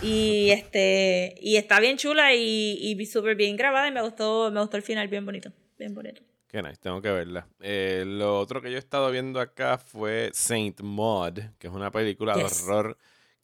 [0.02, 4.62] Y este y está bien chula y, y súper bien grabada y me gustó, me
[4.62, 5.52] gustó el final bien bonito.
[5.78, 6.22] Bien bonito.
[6.56, 7.46] Qué nice, tengo que verla.
[7.60, 11.92] Eh, lo otro que yo he estado viendo acá fue Saint Maud, que es una
[11.92, 12.66] película Yes.
[12.66, 12.98] de horror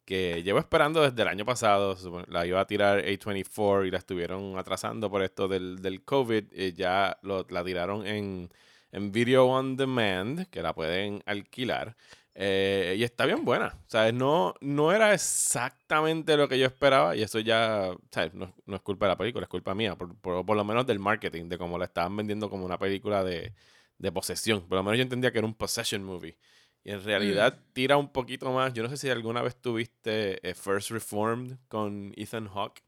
[0.06, 1.94] que llevo esperando desde el año pasado.
[2.28, 6.52] La iba a tirar A24 y la estuvieron atrasando por esto del, del COVID.
[6.54, 8.48] y ya lo- la tiraron en,
[8.92, 11.94] en Video On Demand, que la pueden alquilar.
[12.34, 13.76] Eh, y está bien buena.
[13.86, 17.14] Sea, no, no era exactamente lo que yo esperaba.
[17.16, 18.34] Y eso ya, ¿sabes?
[18.34, 19.96] No, no es culpa de la película, es culpa mía.
[19.96, 23.22] Por, por, por lo menos del marketing, de cómo la estaban vendiendo como una película
[23.22, 23.52] de,
[23.98, 24.62] de posesión.
[24.66, 26.36] Por lo menos yo entendía que era un possession movie.
[26.84, 28.72] Y en realidad tira un poquito más.
[28.72, 32.82] Yo no sé si alguna vez tuviste eh, First Reformed con Ethan Hawke,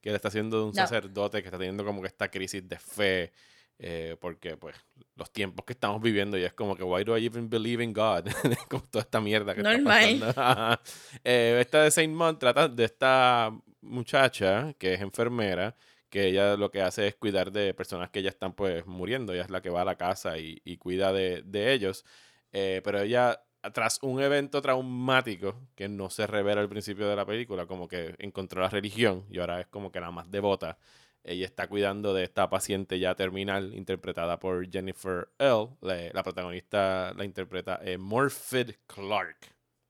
[0.00, 0.74] que él está haciendo de un No.
[0.76, 3.32] sacerdote que está teniendo como que esta crisis de fe.
[3.78, 4.74] Eh, porque pues
[5.16, 7.92] los tiempos que estamos viviendo y es como que why do I even believe in
[7.92, 8.26] God
[8.70, 10.04] con toda esta mierda que Normal.
[10.14, 10.80] está pasando.
[11.24, 15.74] Eh, esta de Saint Maud trata de esta muchacha que es enfermera
[16.08, 19.42] que ella lo que hace es cuidar de personas que ya están pues muriendo ella
[19.42, 22.04] es la que va a la casa y, y cuida de, de ellos
[22.52, 23.42] Eh, pero ella
[23.74, 28.14] tras un evento traumático que no se revela al principio de la película como que
[28.18, 30.78] encontró la religión y ahora es como que la más devota
[31.26, 35.68] ella está cuidando de esta paciente ya terminal, interpretada por Jennifer L.
[35.82, 39.36] La, la protagonista la interpreta eh, Morfid Clark,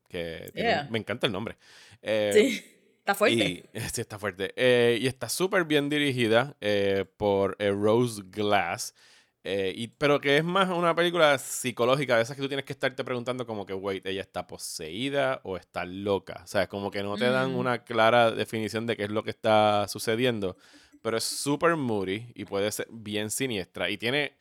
[0.08, 0.88] que tiene- Yeah.
[0.90, 1.56] me encanta el nombre.
[2.02, 2.72] Eh, Sí.
[2.98, 3.44] Está fuerte.
[3.44, 4.52] y, sí, está fuerte.
[4.56, 8.94] Eh, y está súper bien dirigida eh, por eh, Rose Glass.
[9.44, 12.72] eh, y, pero que es más una película psicológica de esas que tú tienes que
[12.72, 16.40] estarte preguntando como que, wait, ¿ella está poseída o está loca?
[16.42, 17.56] O sea, como que no te dan Mm.
[17.58, 20.56] una clara definición de qué es lo que está sucediendo.
[21.06, 23.88] Pero es súper moody y puede ser bien siniestra.
[23.88, 24.32] Y tiene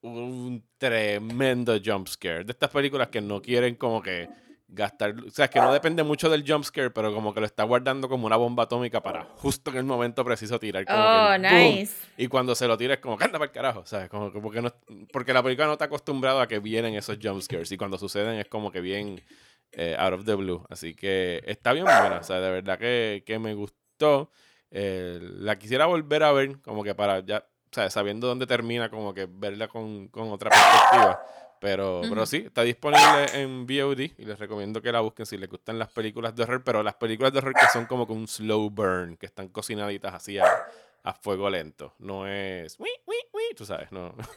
[0.00, 2.42] un tremendo jump scare.
[2.42, 4.28] De estas películas que no quieren como que
[4.66, 7.62] gastar, o sea, que no depende mucho del jump scare, pero como que lo está
[7.62, 10.84] guardando como una bomba atómica para justo en el momento preciso tirar.
[10.86, 11.94] Como Oh, que nice.
[12.16, 14.08] Y cuando se lo tira es como, anda para el carajo, ¿sabes?
[14.08, 14.74] Como que porque, no,
[15.12, 18.40] porque la película no está acostumbrada a que vienen esos jump scares y cuando suceden
[18.40, 19.22] es como que bien
[19.70, 20.66] eh, out of the blue.
[20.68, 24.32] Así que está bien buena, o sea, de verdad que, que me gustó.
[24.70, 29.14] Eh, la quisiera volver a ver, como que para ya sea, sabiendo dónde termina, como
[29.14, 31.24] que verla con, con otra perspectiva.
[31.60, 35.48] Pero, pero sí, está disponible en VOD y les recomiendo que la busquen si les
[35.48, 38.28] gustan las películas de horror, pero las películas de horror que son como que un
[38.28, 40.46] slow burn, que están cocinaditas así a,
[41.02, 41.94] a fuego lento.
[41.98, 42.78] No es.
[43.56, 44.14] Tú sabes, no.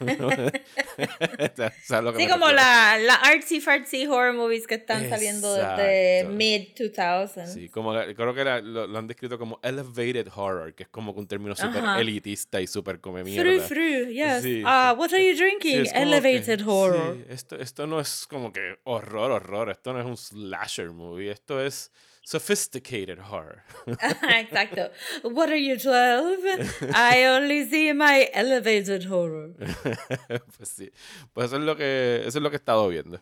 [1.84, 6.20] ¿Sabes lo que Sí, como la, la artsy fartsy horror movies que están saliendo desde
[6.20, 6.36] Exacto.
[6.36, 7.46] mid 2000.
[7.46, 11.12] Sí, como creo que la- lo, lo han descrito como elevated horror, que es como
[11.12, 13.66] un término súper elitista y súper come mierda.
[13.66, 14.42] through, yes.
[14.42, 15.00] Sí, Ah, sí.
[15.00, 15.86] what are you Sí, drinking?
[15.86, 17.14] como Elevated que- horror.
[17.16, 19.70] sí, esto, esto no es como que horror, horror.
[19.70, 21.30] Esto no es un slasher movie.
[21.30, 21.90] Esto es
[22.22, 23.64] sophisticated horror.
[23.86, 24.90] Exacto.
[25.24, 26.90] What are you, 12?
[26.94, 29.54] I only see my elevated horror.
[30.56, 30.90] pues sí.
[31.32, 33.20] Pues eso es lo que, eso es lo que he estado viendo.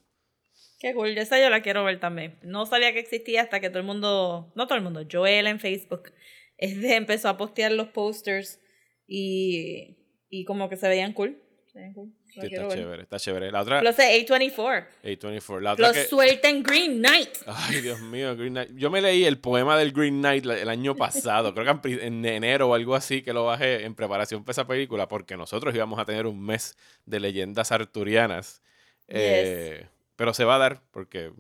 [0.79, 2.39] Qué cool, esa yo la quiero ver también.
[2.43, 5.61] No sabía que existía hasta que todo el mundo, no todo el mundo, Joel en
[5.61, 6.13] Facebook,
[6.57, 8.61] este empezó a postear los posters
[9.07, 9.99] y,
[10.31, 11.43] y como que se veían cool.
[11.67, 12.15] Se veían cool.
[12.33, 12.79] Sí, está ver.
[12.79, 13.51] chévere, está chévere.
[13.51, 14.87] La otra, Los de A24.
[15.03, 15.61] A24.
[15.61, 16.05] La otra Los que...
[16.05, 17.31] suelten Green Knight.
[17.47, 18.71] Ay, Dios mío, Green Knight.
[18.75, 22.69] Yo me leí el poema del Green Knight el año pasado, creo que en enero
[22.69, 26.05] o algo así, que lo bajé en preparación para esa película, porque nosotros íbamos a
[26.05, 28.63] tener un mes de leyendas arturianas.
[29.09, 31.33] Eh, pero se va a dar, porque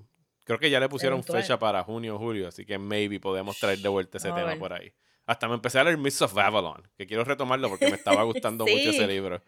[0.44, 1.42] creo que ya le pusieron Eventual.
[1.42, 4.46] fecha para junio o julio, así que maybe podemos traer de vuelta ese Vamos a
[4.48, 4.92] tema por ahí.
[5.26, 8.64] Hasta me empecé a leer Mists of Avalon, que quiero retomarlo porque me estaba gustando
[8.66, 9.40] mucho ese libro.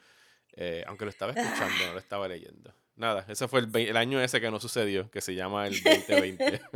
[0.54, 2.74] Eh, aunque lo estaba escuchando, no lo estaba leyendo.
[2.94, 6.60] Nada, ese fue el, año ese que no sucedió, que se llama el 2020.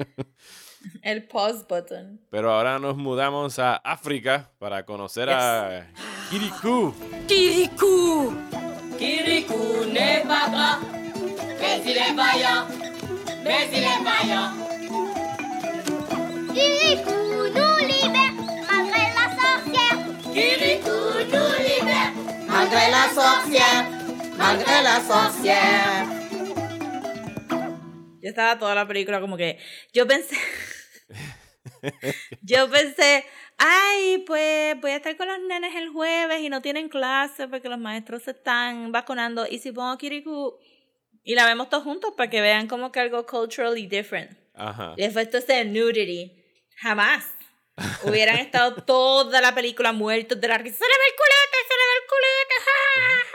[1.03, 2.21] El pause button.
[2.31, 5.89] Pero ahora nos mudamos a África para conocer a
[6.31, 6.95] Kirikou.
[7.27, 8.35] Kirikou.
[8.97, 9.67] Kirikou
[10.27, 10.81] pas grand,
[11.61, 12.67] mais il est vaillant.
[13.45, 14.53] Mais il est vaillant.
[16.55, 17.26] Kirikou
[22.66, 23.85] Malgré la sorcière.
[24.37, 26.05] Malgré la sorcière.
[28.20, 29.61] Yo estaba toda la película como que.
[29.94, 30.37] Yo pensé.
[32.42, 33.24] yo pensé.
[33.57, 37.68] Ay, pues voy a estar con los nenes el jueves y no tienen clase porque
[37.68, 39.46] los maestros se están vacunando.
[39.48, 40.59] Y si pongo Kirikou
[41.22, 44.37] y la vemos todos juntos para que vean como que algo culturally different.
[44.57, 44.94] Ajá.
[44.96, 46.33] Y después esto es de nudity.
[46.79, 47.33] Jamás.
[48.02, 50.79] Hubieran estado toda la película muertos de la risa.
[50.79, 51.59] ¡Se le ve el culete!
[51.68, 52.36] ¡Se le ve el culete!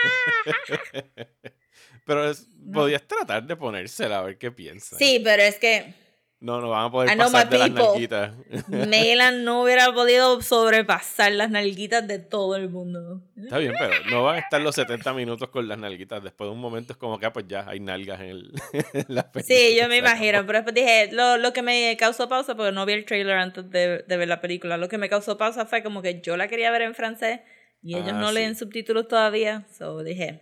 [2.05, 4.99] Pero es- podías tratar de ponérsela a ver qué piensan.
[4.99, 5.93] Sí, pero es que
[6.39, 8.33] No, no van a poder pasar de las nalguitas.
[8.67, 13.21] Melan no hubiera podido sobrepasar las nalguitas de todo el mundo.
[13.37, 16.23] Está bien, pero no van a estar los 70 minutos con las nalguitas.
[16.23, 18.51] Después de un momento es como que, ah, pues ya, hay nalgas en, el,
[18.93, 19.55] en la película.
[19.55, 22.87] Sí, yo me imagino, pero después dije, lo, lo que me causó pausa, porque no
[22.87, 25.83] vi el trailer antes de, de ver la película, lo que me causó pausa fue
[25.83, 27.41] como que yo la quería ver en francés
[27.81, 28.33] y ellos Ah, no sí.
[28.35, 30.41] leen subtítulos todavía, so dije,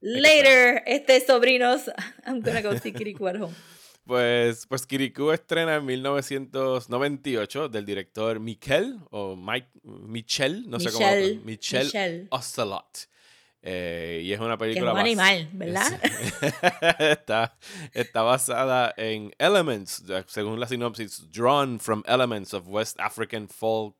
[0.00, 1.90] later, este sobrinos,
[2.26, 3.54] I'm gonna go see Kirikou at home.
[4.06, 11.06] Pues, pues Kirikou estrena en 1998 del director Miquel o Mike, Michel, no sé cómo.
[11.42, 12.28] Michel, Michel.
[12.30, 13.08] Ocelot.
[13.62, 15.98] Eh, y es una Que es película un animal, ¿verdad?
[16.98, 17.56] está,
[17.94, 23.96] está basada en Elements, según la sinopsis, drawn from elements of West African folk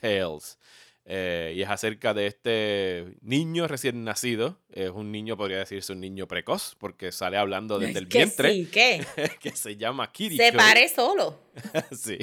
[0.00, 0.56] tales.
[1.04, 4.58] Eh, y es acerca de este niño recién nacido.
[4.72, 8.52] Es un niño, podría decirse un niño precoz, porque sale hablando desde el que vientre,
[8.52, 9.04] sí, ¿qué?
[9.40, 10.46] que se llama Kirikou.
[10.46, 11.40] Se pare solo.
[11.92, 12.18] sí,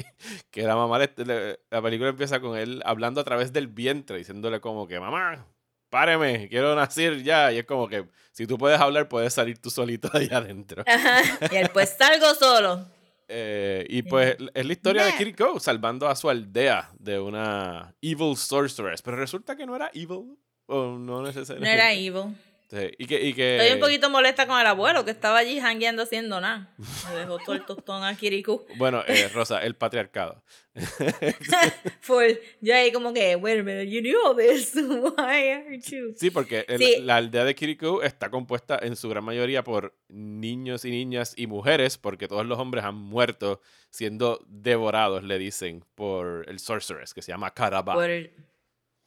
[0.50, 4.16] que la mamá, le- le- la película empieza con él hablando a través del vientre,
[4.16, 5.46] diciéndole como que, mamá,
[5.90, 7.52] páreme, quiero nacer ya.
[7.52, 10.84] Y es como que, si tú puedes hablar, puedes salir tú solito ahí adentro.
[10.86, 11.20] Ajá.
[11.52, 12.86] Y él, pues salgo solo.
[13.32, 15.14] Eh, y pues es la historia de.
[15.14, 19.02] Kiriko salvando a su aldea de una evil sorceress.
[19.02, 20.36] Pero resulta que no era evil.
[20.66, 22.36] O no No era evil.
[22.70, 25.58] Sí, Y que, y que, Estoy un poquito molesta con el abuelo que estaba allí
[25.60, 26.72] jangueando haciendo nada.
[27.08, 28.64] Me dejó todo el tostón a Kirikou.
[28.76, 30.44] Bueno, eh, Rosa, el patriarcado.
[32.60, 34.72] Yo ahí como que, wait a minute, you knew all this.
[34.76, 36.14] Why aren't you?
[36.16, 36.96] Sí, porque el- Sí.
[37.00, 41.46] la aldea de Kirikou está compuesta en su gran mayoría por niños y niñas y
[41.46, 47.22] mujeres, porque todos los hombres han muerto siendo devorados, le dicen, por el sorceress, que
[47.22, 47.94] se llama Karaba.
[47.94, 48.32] Por el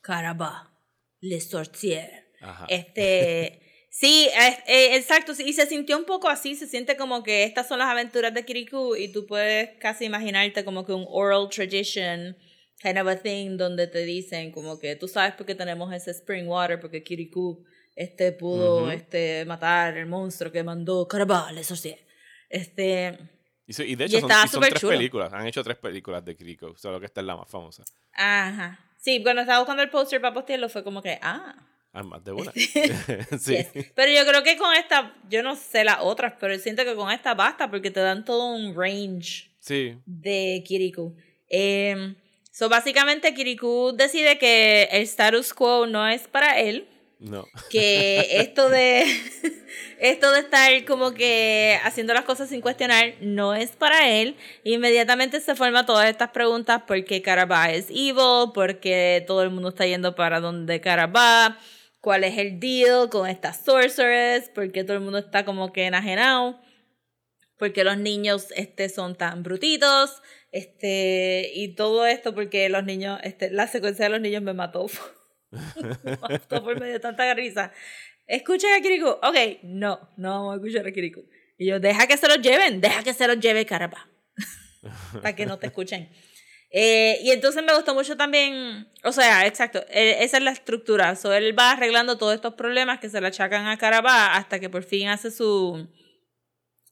[0.01, 0.69] Caraba,
[1.21, 2.22] le sorcier.
[2.43, 2.65] Ajá.
[2.69, 3.59] Este.
[3.95, 5.35] Sí, es- eh, exacto.
[5.35, 6.55] sí, Y se sintió un poco así.
[6.55, 10.65] Se siente como que estas son las aventuras de Kirikou y tú puedes casi imaginarte
[10.65, 12.35] como que un oral tradition
[12.81, 16.09] kind of a thing donde te dicen como que tú sabes por qué tenemos ese
[16.09, 17.63] spring water porque Kirikou
[17.95, 18.89] este pudo Ujú.
[18.89, 21.99] este matar el monstruo que mandó Caraba, le sorcier.
[22.49, 23.15] Este.
[23.67, 24.93] Y, sí, y de y hecho son, estaba y son tres chulo.
[24.93, 25.31] películas.
[25.33, 27.83] Han hecho tres películas de Kirikou, solo que esta es la más famosa.
[28.13, 28.79] Ajá.
[28.97, 31.69] Sí, cuando estaba buscando el poster para postearlo fue como que, ah.
[31.93, 32.51] Ah, más de una.
[33.39, 33.55] sí.
[33.55, 33.67] yes.
[33.95, 37.11] Pero yo creo que con esta, yo no sé las otras, pero siento que con
[37.11, 39.95] esta basta porque te dan todo un range Sí.
[40.05, 41.15] de Kirikou.
[41.49, 42.15] Eh,
[42.51, 46.87] so, básicamente, Kirikou decide que el status quo no es para él.
[47.19, 47.45] No.
[47.69, 49.05] Que esto de.
[49.99, 54.35] esto de estar como que haciendo las cosas sin cuestionar no es para él.
[54.65, 58.51] Inmediatamente se forman todas estas preguntas: ¿por qué Caraba es evil?
[58.53, 61.57] ¿Por qué todo el mundo está yendo para donde Caraba?
[62.03, 64.49] ¿Cuál es el deal con estas sorceress?
[64.49, 66.59] ¿Por qué todo el mundo está como que enajenado?
[67.63, 73.51] porque los niños este, son tan brutitos, este, y todo esto porque los niños, este,
[73.51, 74.87] la secuencia de los niños me mató.
[76.03, 77.71] me mató por medio de tanta risa.
[78.27, 79.11] Escuchen a Kirikou.
[79.11, 81.23] Ok, no, no vamos a escuchar a Kirikou.
[81.57, 84.09] Y yo, deja que se los lleven, deja que se los lleve Carapa.
[85.13, 86.09] Para que no te escuchen.
[86.75, 91.15] Eh, y entonces me gustó mucho también, o sea, exacto, eh, esa es la estructura.
[91.15, 94.71] So, él va arreglando todos estos problemas que se le achacan a Carapa hasta que
[94.71, 95.87] por fin hace su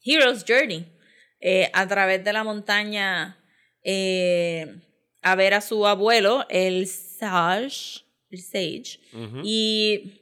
[0.03, 0.85] Hero's Journey
[1.39, 3.39] eh, a través de la montaña
[3.83, 4.81] eh,
[5.23, 8.99] a ver a su abuelo, el Sage, el Sage,
[9.43, 10.21] y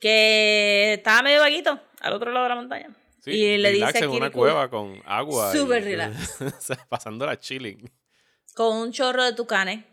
[0.00, 2.96] que estaba medio vaguito al otro lado de la montaña.
[3.20, 5.52] Sí, y le relax dice en una cueva con agua.
[5.52, 6.38] Súper relax.
[6.88, 7.90] pasándola chilling.
[8.58, 9.84] Con un chorro de tucanes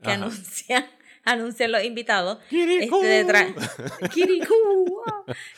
[0.00, 0.14] que Ajá.
[0.14, 0.86] anuncian,
[1.24, 2.38] anuncian los invitados.
[2.52, 3.48] Este, detrás,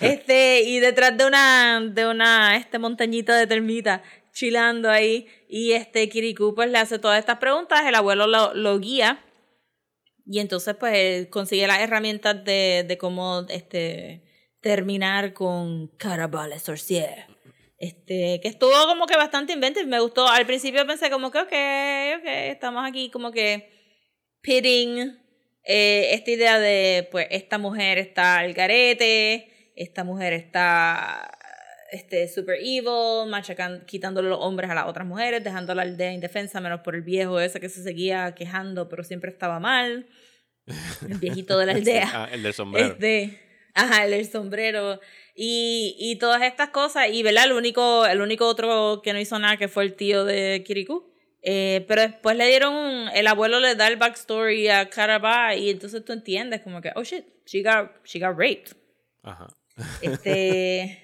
[0.01, 5.29] este, y detrás de una, de una este, montañita de termita, chilando ahí.
[5.47, 9.23] Y este Kirikou pues le hace todas estas preguntas, el abuelo lo, lo guía.
[10.25, 14.25] Y entonces pues él consigue las herramientas de, de cómo este,
[14.63, 17.27] terminar con Carabale Sorcier.
[17.77, 20.29] Este, que estuvo como que bastante inventive, me gustó.
[20.29, 21.53] Al principio pensé como que, ok,
[22.21, 23.71] ok, estamos aquí como que
[24.41, 25.19] pitting
[25.65, 31.31] eh, esta idea de, pues, esta mujer está al garete, esta mujer está
[31.91, 36.61] este, super evil, machacan, quitándole los hombres a las otras mujeres, dejando la aldea indefensa,
[36.61, 40.07] menos por el viejo ese que se seguía quejando, pero siempre estaba mal.
[41.09, 42.11] El viejito de la aldea.
[42.13, 42.89] Ah, el del sombrero.
[42.89, 43.41] Este,
[43.75, 45.01] ajá, el del sombrero.
[45.35, 47.09] Y, y todas estas cosas.
[47.11, 47.45] Y, ¿verdad?
[47.45, 51.05] El único, el único otro que no hizo nada que fue el tío de Kirikou.
[51.43, 55.69] Eh, pero después le dieron, un- el abuelo le da el backstory a Karaba y
[55.71, 58.73] entonces tú entiendes como que, oh shit, she got, she got raped.
[59.23, 59.49] Ajá.
[60.01, 61.01] Este,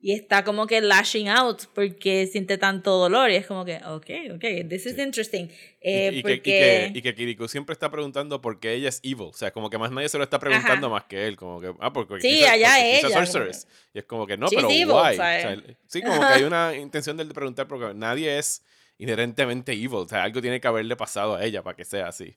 [0.00, 4.34] y está como que lashing out porque siente tanto dolor y es como que, ok,
[4.36, 5.48] ok, this is interesting.
[5.80, 8.74] Eh, y, y que, y, porque, que, y que Kirikou siempre está preguntando por qué
[8.74, 9.28] ella es evil.
[9.30, 10.94] O sea, como que más nadie se lo está preguntando Ajá.
[10.94, 11.36] más que él.
[11.36, 13.68] Como que, ah, porque Sí, a- allá porque ella, como sorceress.
[13.92, 15.12] Y es como que no, She's pero evil, why?
[15.12, 15.56] O sea,
[15.88, 18.62] sí, como que hay una intención de preguntar porque nadie es
[18.98, 19.94] inherentemente evil.
[19.94, 22.36] O sea, algo tiene que haberle pasado a ella para que sea así.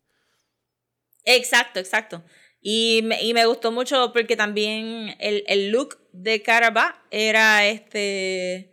[1.26, 2.24] Exacto, exacto.
[2.62, 8.70] Y me, y me gustó mucho porque también el, el look de Caraba era este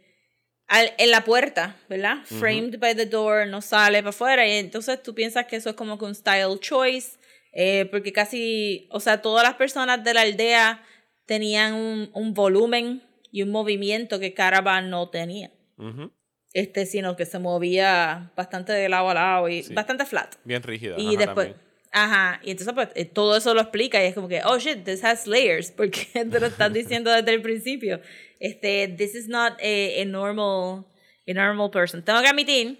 [0.66, 2.18] al- en la puerta, ¿verdad?
[2.30, 2.34] Ujú.
[2.40, 4.46] Framed by the door, no sale para afuera.
[4.46, 7.16] Y entonces tú piensas que eso es como que un style choice,
[7.52, 10.84] eh, porque casi, o sea, todas las personas de la aldea
[11.24, 15.50] tenían un, un volumen y un movimiento que Caraba no tenía.
[15.78, 16.12] Ujú.
[16.52, 19.72] Este, sino que se movía bastante de lado a lado y Sí.
[19.74, 20.34] bastante flat.
[20.44, 20.96] Bien rígida.
[20.98, 21.67] Y ajá, después, también.
[21.92, 24.84] Ajá, y entonces pues eh, todo eso lo explica y es como que, oh shit,
[24.84, 28.00] this has layers, porque te lo están diciendo desde el principio.
[28.40, 30.86] Este, this is not a, a normal,
[31.26, 32.04] a normal person.
[32.04, 32.78] Tengo que admitir,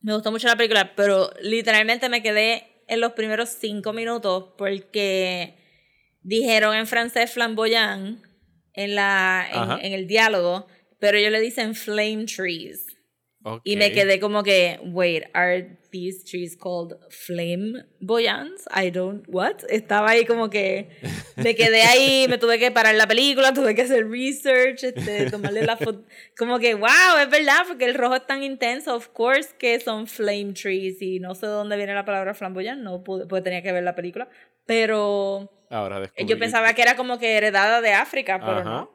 [0.00, 5.54] me gustó mucho la película, pero literalmente me quedé en los primeros cinco minutos porque
[6.22, 8.22] dijeron en francés flamboyant
[8.74, 10.66] en, la, en, en el diálogo,
[10.98, 12.93] pero ellos le dicen flame trees.
[13.62, 18.66] Y me quedé como que, wait, are these trees called flame boyans?
[18.74, 19.56] I don't, what?
[19.68, 20.88] Estaba ahí como que,
[21.36, 25.62] me quedé ahí, me tuve que parar la película, tuve que hacer research, este, tomarle
[25.62, 26.04] la foto,
[26.38, 30.06] como que, wow, es verdad, porque el rojo es tan intenso, of course que son
[30.06, 33.62] flame trees, y no sé de dónde viene la palabra flamboyant, no pude, pues tenía
[33.62, 34.28] que ver la película,
[34.64, 38.70] pero Ahora yo pensaba que era como que heredada de África, pero Ajá.
[38.70, 38.90] no,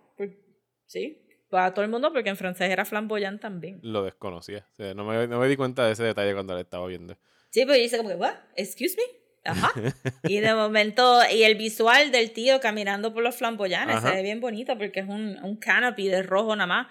[0.88, 3.80] sí, para todo el mundo, porque en francés era flamboyant también.
[3.82, 4.68] Lo desconocía.
[4.72, 7.16] O sea, no, me, no me di cuenta de ese detalle cuando lo estaba viendo.
[7.50, 8.36] Sí, pero yo hice como que, ¿what?
[8.56, 9.04] ¿Excuse me?
[9.44, 9.72] Ajá.
[10.24, 14.10] y de momento, y el visual del tío caminando por los flamboyanes Ajá.
[14.10, 16.88] se ve bien bonito porque es un, un canopy de rojo nada más,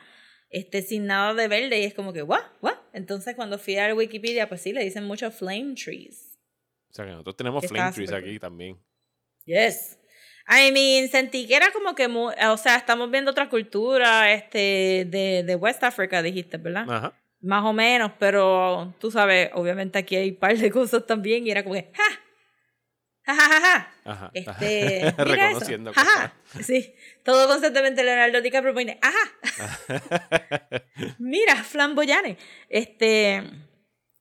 [0.51, 2.43] este, sin nada de verde, y es como que, ¿what?
[2.63, 2.77] ¿what?
[2.93, 6.39] Entonces, cuando fui a Wikipedia, pues sí, le dicen mucho flame trees.
[6.91, 8.41] O sea, que nosotros tenemos Que flame trees aquí cool.
[8.41, 8.79] también.
[9.45, 9.98] Yes.
[10.49, 15.43] I mean, sentí que era como que, o sea, estamos viendo otra cultura, este, de,
[15.47, 16.87] de West Africa, dijiste, ¿verdad?
[16.89, 17.13] Ajá.
[17.41, 21.51] Más o menos, pero tú sabes, obviamente aquí hay un par de cosas también y
[21.51, 22.21] era como que, ¡ja!
[23.29, 23.93] Ja, ja, ja, ja.
[24.05, 24.31] Ajá.
[24.33, 26.01] Este, mira Reconociendo eso.
[26.01, 26.33] Ajá.
[26.63, 30.83] Sí, todo constantemente Leonardo DiCaprio pone, ajá.
[31.19, 32.39] Mira, flamboyane.
[32.71, 33.43] Este,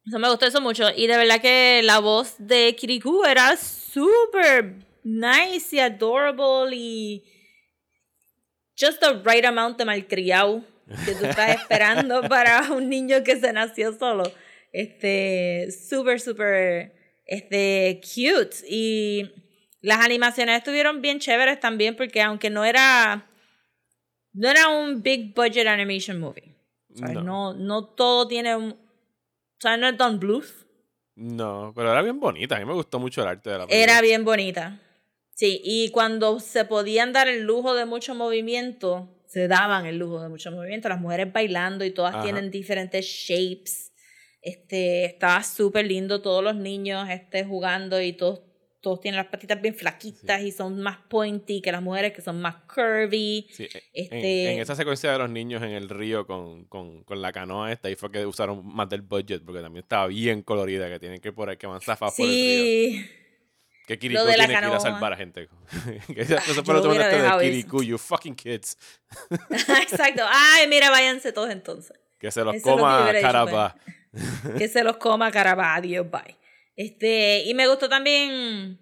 [0.05, 0.89] eso me gustó eso mucho.
[0.93, 7.23] Y de verdad que la voz de Kirikou era súper nice y adorable y
[8.77, 10.63] just the right amount de malcriado
[11.05, 14.23] que tú estás esperando para un niño que se nació solo.
[14.73, 16.93] Este, súper, súper,
[17.25, 18.57] este, cute.
[18.69, 19.31] Y
[19.81, 23.29] las animaciones estuvieron bien chéveres también porque aunque no era,
[24.33, 26.55] no era un big budget animation movie.
[26.89, 27.53] No.
[27.53, 30.67] no, todo tiene un, o sea, no es Don Bluth.
[31.15, 32.55] No, pero era bien bonita.
[32.55, 33.83] A mí me gustó mucho el arte de la película.
[33.83, 34.79] Era bien bonita.
[35.37, 40.19] Sí, y cuando se podían dar el lujo de mucho movimiento, se daban el lujo
[40.19, 40.89] de mucho movimiento.
[40.89, 42.23] Las mujeres bailando y todas Ajá.
[42.23, 43.93] tienen diferentes shapes.
[44.41, 48.41] Este, estaba súper lindo, todos los niños este, jugando y todos,
[48.81, 52.41] todos tienen las patitas bien flaquitas y son más pointy que las mujeres que son
[52.41, 53.45] más curvy.
[53.51, 57.21] Sí, en- Este- en, esa secuencia de los niños en el río con, con, con
[57.21, 60.89] la canoa esta, ahí fue que usaron más del budget, porque también estaba bien colorida,
[60.89, 63.05] que tienen que por ahí, que van zafas por el río.
[63.87, 65.47] Que Kirikou tiene que ir a salvar a gente.
[66.15, 67.39] eso fue lo que de.
[67.39, 68.77] Kirikou, you fucking kids.
[69.49, 70.23] exacto.
[70.29, 71.97] Ay, mira, váyanse todos entonces.
[72.19, 73.75] Que se los Eso lo coma hubiera hecho, Carapa.
[74.57, 76.37] que se los coma Caravaggio, bye.
[76.75, 78.77] Este, y me gustó también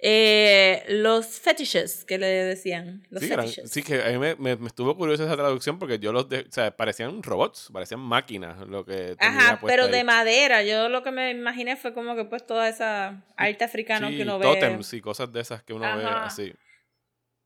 [0.00, 3.04] eh, los fetishes que le decían.
[3.10, 3.70] Los Sí, eran- fetishes.
[3.70, 6.46] sí, que a mí me, me, me estuvo curiosa esa traducción porque yo los, de-
[6.48, 9.90] o sea, parecían robots, parecían máquinas lo que Ajá, pero ahí.
[9.90, 10.62] de madera.
[10.62, 14.22] Yo lo que me imaginé fue como que pues toda esa arte africano Sí, que
[14.22, 14.46] uno ve.
[14.46, 16.26] tótems y cosas de esas que uno ve Ajá.
[16.26, 16.52] así.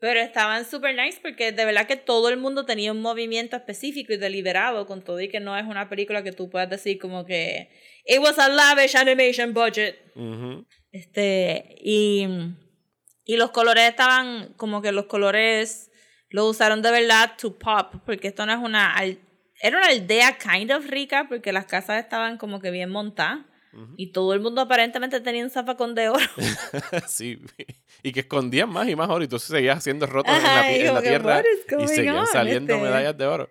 [0.02, 4.12] Pero estaban super nice porque de verdad que todo el mundo tenía un movimiento específico
[4.12, 7.24] y deliberado con todo y que no es una película que tú puedas decir como
[7.24, 7.70] que
[8.04, 9.94] it was a lavish animation budget.
[10.16, 10.66] Ujú.
[10.90, 12.26] Este, y,
[13.24, 15.92] y los colores estaban como que los colores
[16.30, 18.96] lo usaron de verdad to pop, porque esto no es una,
[19.60, 23.38] era una aldea kind of rica, porque las casas estaban como que bien montadas.
[23.96, 26.24] Y todo el mundo aparentemente tenía un zafacón de oro.
[27.08, 27.38] sí,
[28.02, 30.68] y que escondían más y más oro y tú seguías haciendo rotos en la, Ajá,
[30.68, 32.84] en la tierra "What is y seguían on?", saliendo este.
[32.84, 33.50] medallas de oro.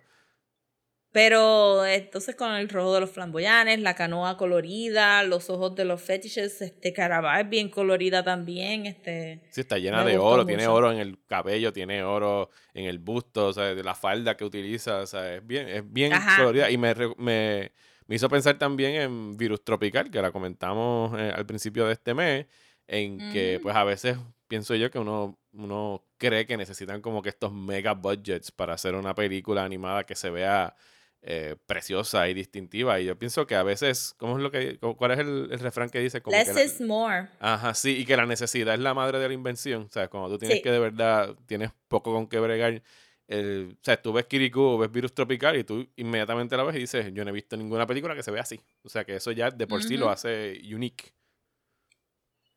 [1.12, 6.00] Pero entonces con el rojo de los flamboyanes, la canoa colorida, los ojos de los
[6.00, 10.90] fetishes, este Carabao es bien colorida también, este Sí, está llena de oro, tiene oro
[10.90, 15.00] en el cabello, tiene oro en el busto, o sea, de la falda que utiliza,
[15.00, 16.38] o sea, es bien, es bien Ajá.
[16.38, 16.70] colorida.
[16.70, 17.72] Y me, me,
[18.12, 22.12] me hizo pensar también en Virus Tropical, que la comentamos eh, al principio de este
[22.12, 22.44] mes,
[22.86, 23.62] en que Ujú.
[23.62, 27.94] pues a veces pienso yo que uno, uno cree que necesitan como que estos mega
[27.94, 30.76] budgets para hacer una película animada que se vea
[31.22, 33.00] eh, preciosa y distintiva.
[33.00, 35.88] Y yo pienso que a veces, ¿cómo es lo que, cuál es el, el refrán
[35.88, 36.20] que dice?
[36.20, 37.28] Como less que la- is more.
[37.40, 39.84] Ajá, sí, y que la necesidad es la madre de la invención.
[39.88, 40.62] O sea, cuando tú tienes Sí.
[40.62, 42.82] que de verdad, tienes poco con qué bregar.
[43.28, 46.76] El, o sea, tú ves Kirikou o ves Virus Tropical y tú inmediatamente la ves
[46.76, 48.60] y dices, yo no he visto ninguna película que se vea así.
[48.82, 51.12] O sea, que eso ya de por sí lo hace unique.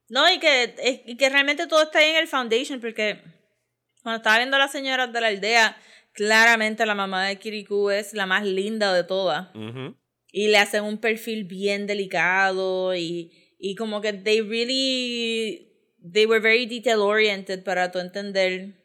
[0.10, 3.22] No, y que, y que realmente todo está ahí en el foundation, porque
[4.04, 5.78] cuando estaba viendo a las señoras de la aldea,
[6.12, 9.50] claramente la mamá de Kirikou es la más linda de todas.
[10.32, 16.40] Y le hacen un perfil bien delicado y, y como que they really, they were
[16.40, 18.76] very detail oriented para tú entender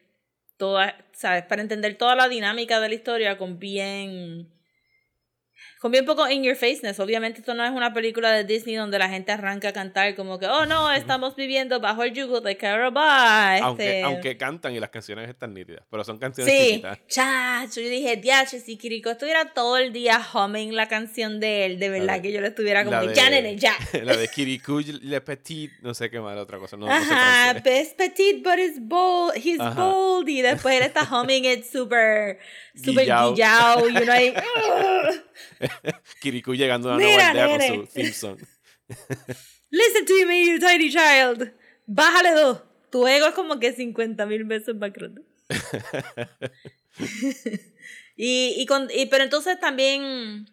[0.57, 1.43] toda, ¿sabes?
[1.43, 4.49] Para entender toda la dinámica de la historia con bien,
[5.81, 6.99] con bien poco in your faceness.
[6.99, 10.37] Obviamente esto no es una película de Disney donde la gente arranca a cantar como
[10.37, 13.57] que, oh no, estamos viviendo bajo el yugo de Caraba.
[13.57, 14.03] Aunque, este".
[14.03, 16.99] aunque cantan y las canciones están nítidas, pero son canciones Sí, chiquitas.
[17.07, 21.79] chacho, yo dije, diache, si Kiriko estuviera todo el día humming la canción de él,
[21.79, 23.75] de verdad de- que yo le estuviera como de- ya, nene, ya.
[24.03, 26.77] la de Kirikou Le Petit, no sé qué más, otra cosa.
[26.77, 29.81] No, no sé Ajá, es petit, but it's bold, he's Ajá.
[29.83, 32.37] bold, y después él está humming it super,
[32.75, 33.31] super Guillao.
[33.31, 35.21] guillao, y uno ahí, "Ugh,
[36.21, 38.39] Kirikou llegando a una Mira, nueva aldea con su theme song.
[39.69, 41.53] listen to me, you tiny child,
[41.85, 42.61] bájale dos,
[42.91, 45.21] tu ego es como que 50 mil veces más grande.
[48.15, 50.45] y, y, con, y pero entonces también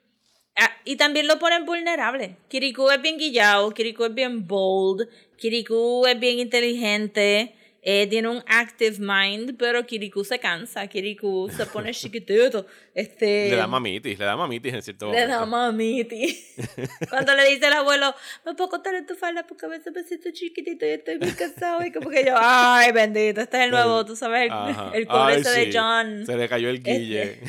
[0.56, 2.36] ah, y también lo ponen vulnerable.
[2.48, 8.42] Kirikou es bien guillao, Kirikou es bien bold, Kirikou es bien inteligente, eh, tiene un
[8.46, 12.66] active mind, pero Kirikou se cansa, Kirikou se pone chiquitito.
[12.94, 15.38] Este, Le da mamitis, le da mamitis en cierto le momento.
[15.38, 16.44] da mamiti.
[17.08, 18.12] Cuando le dice el abuelo,
[18.44, 21.30] me puedo contar en tu falda porque a veces me siento chiquitito y estoy muy
[21.32, 21.84] cansado.
[21.84, 24.90] Y como que yo, ay, bendito, este es el nuevo, tú sabes, el, Ajá.
[24.94, 25.06] el
[25.38, 25.70] ese de sí.
[25.78, 26.26] John.
[26.26, 27.38] Se le cayó el guille.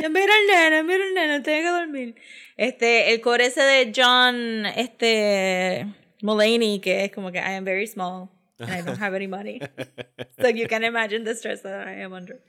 [0.00, 2.14] Ya, mira el nene, mira el nene, tiene que dormir.
[2.56, 5.86] Este, el core ese de John, este,
[6.22, 8.28] Mulaney, que es como que I am very small.
[8.58, 9.60] And I don't have any money.
[10.40, 12.40] so you can imagine the stress that I am under.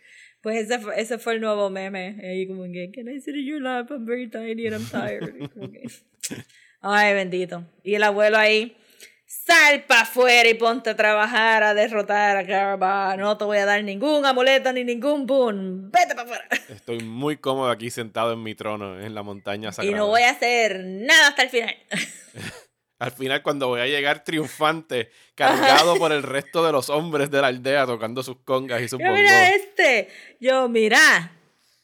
[0.41, 2.20] Pues ese fue, ese fue el nuevo meme.
[2.24, 3.89] Ahí como que, can I sit in your lap?
[3.91, 5.36] I'm very tiny and I'm tired.
[5.39, 5.88] Y que-
[6.82, 7.66] Ay, bendito.
[7.84, 8.78] Y el abuelo ahí,
[9.26, 13.18] sal para afuera y ponte a trabajar a derrotar a Caraba.
[13.18, 15.89] No te voy a dar ningún amuleto ni ningún boon.
[15.91, 16.47] Vete para afuera.
[16.70, 19.97] Estoy muy cómodo aquí sentado en mi trono en la montaña Y sagrada.
[19.97, 21.76] no voy a hacer nada hasta el final.
[23.00, 27.41] Al final, cuando voy a llegar triunfante, cargado por el resto de los hombres de
[27.41, 29.20] la aldea tocando sus congas y sus Yo, bongos.
[29.20, 30.10] mira este.
[30.39, 31.32] Yo, mira.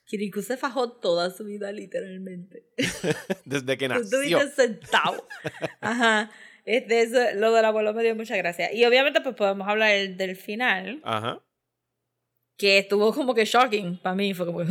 [0.05, 2.65] Kirikou se fajó toda su vida, literalmente.
[3.45, 4.03] Desde que nació.
[4.21, 5.27] estuviste sentado.
[5.81, 6.31] Ajá.
[6.65, 8.73] Este, eso, lo del abuelo me dio mucha gracia.
[8.73, 11.41] Y obviamente, pues podemos hablar del, del final, Ajá.
[12.57, 14.33] que estuvo como que shocking para mí.
[14.33, 14.65] Fue como que.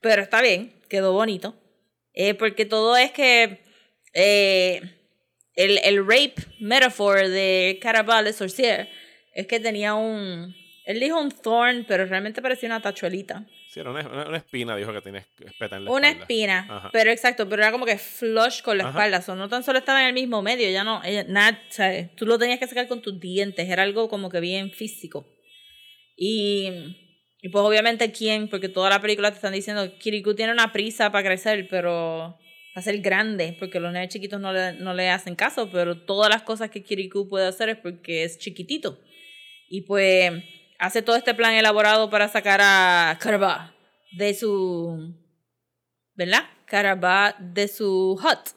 [0.00, 1.54] Pero está bien, quedó bonito.
[2.12, 3.60] Eh, porque todo es que.
[4.14, 4.96] eh,
[5.64, 8.88] el, el rape metaphor de Carabal de Sorcier
[9.34, 10.54] es que tenía un.
[10.84, 13.46] Él dijo un thorn, pero realmente parecía una tachuelita.
[13.68, 16.22] Sí, era una, una- una espina, dijo que tenía espeta en la Una espalda.
[16.24, 16.90] espina, Ajá.
[16.92, 18.90] pero exacto, pero era como que flush con la Ajá.
[18.90, 19.18] espalda.
[19.18, 22.08] O sea, no tan solo estaba en el mismo medio, ya no, ella, nada, sea,
[22.16, 25.24] tú lo tenías que sacar con tus dientes, era algo como que bien físico.
[26.16, 26.68] Y,
[27.42, 31.12] y pues obviamente quién, porque toda la película te están diciendo, Kirikou tiene una prisa
[31.12, 32.36] para crecer, pero
[32.80, 36.30] para ser grande, porque los nenes chiquitos no le, no le hacen caso, pero todas
[36.30, 38.98] las cosas que Kirikou puede hacer es porque es chiquitito.
[39.68, 40.32] Y pues
[40.78, 43.74] hace todo este plan elaborado para sacar a Karaba
[44.12, 45.14] de su
[46.14, 46.44] ¿verdad?
[46.64, 48.50] Caraba de su hut.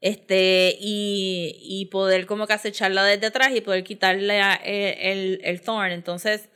[0.00, 5.40] Este, y, y poder como que acecharla desde atrás y poder quitarle a- el, el,
[5.44, 5.92] el thorn.
[5.92, 6.50] Entonces,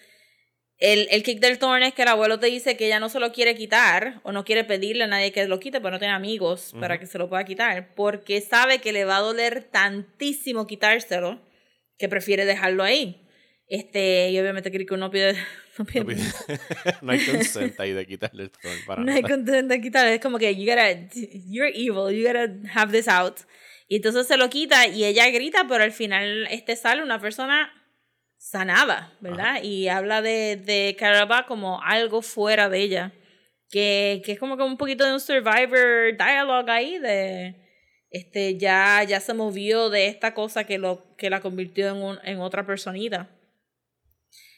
[0.79, 3.19] el, el kick del thorn es que el abuelo te dice que ella no se
[3.21, 6.13] lo quiere quitar o no quiere pedirle a nadie que lo quite, pero no tiene
[6.15, 7.01] amigos para Ujú.
[7.01, 11.41] que se lo pueda quitar, porque sabe que le va a doler tantísimo quitárselo
[11.99, 13.23] que prefiere dejarlo ahí.
[13.69, 15.35] Este, y obviamente Kiriko no pide,
[15.79, 19.23] no pide No, pide- no hay consent ahí de quitarle el thorn para no hay
[19.23, 19.35] nada.
[19.35, 20.11] contento de quitarlo.
[20.13, 20.93] Es como que, you gotta,
[21.49, 23.39] you're evil, you gotta have this out.
[23.89, 27.73] Y entonces se lo quita y ella grita, pero al final este sale una persona
[28.47, 29.61] sanada, ¿verdad?
[29.61, 33.13] Y habla de, de Caraba como algo fuera de ella.
[33.71, 37.57] Que, que es como que un poquito de un survivor dialogue ahí de
[38.11, 42.19] este ya ya se movió de esta cosa que lo que la convirtió en un,
[42.23, 43.29] en otra personita.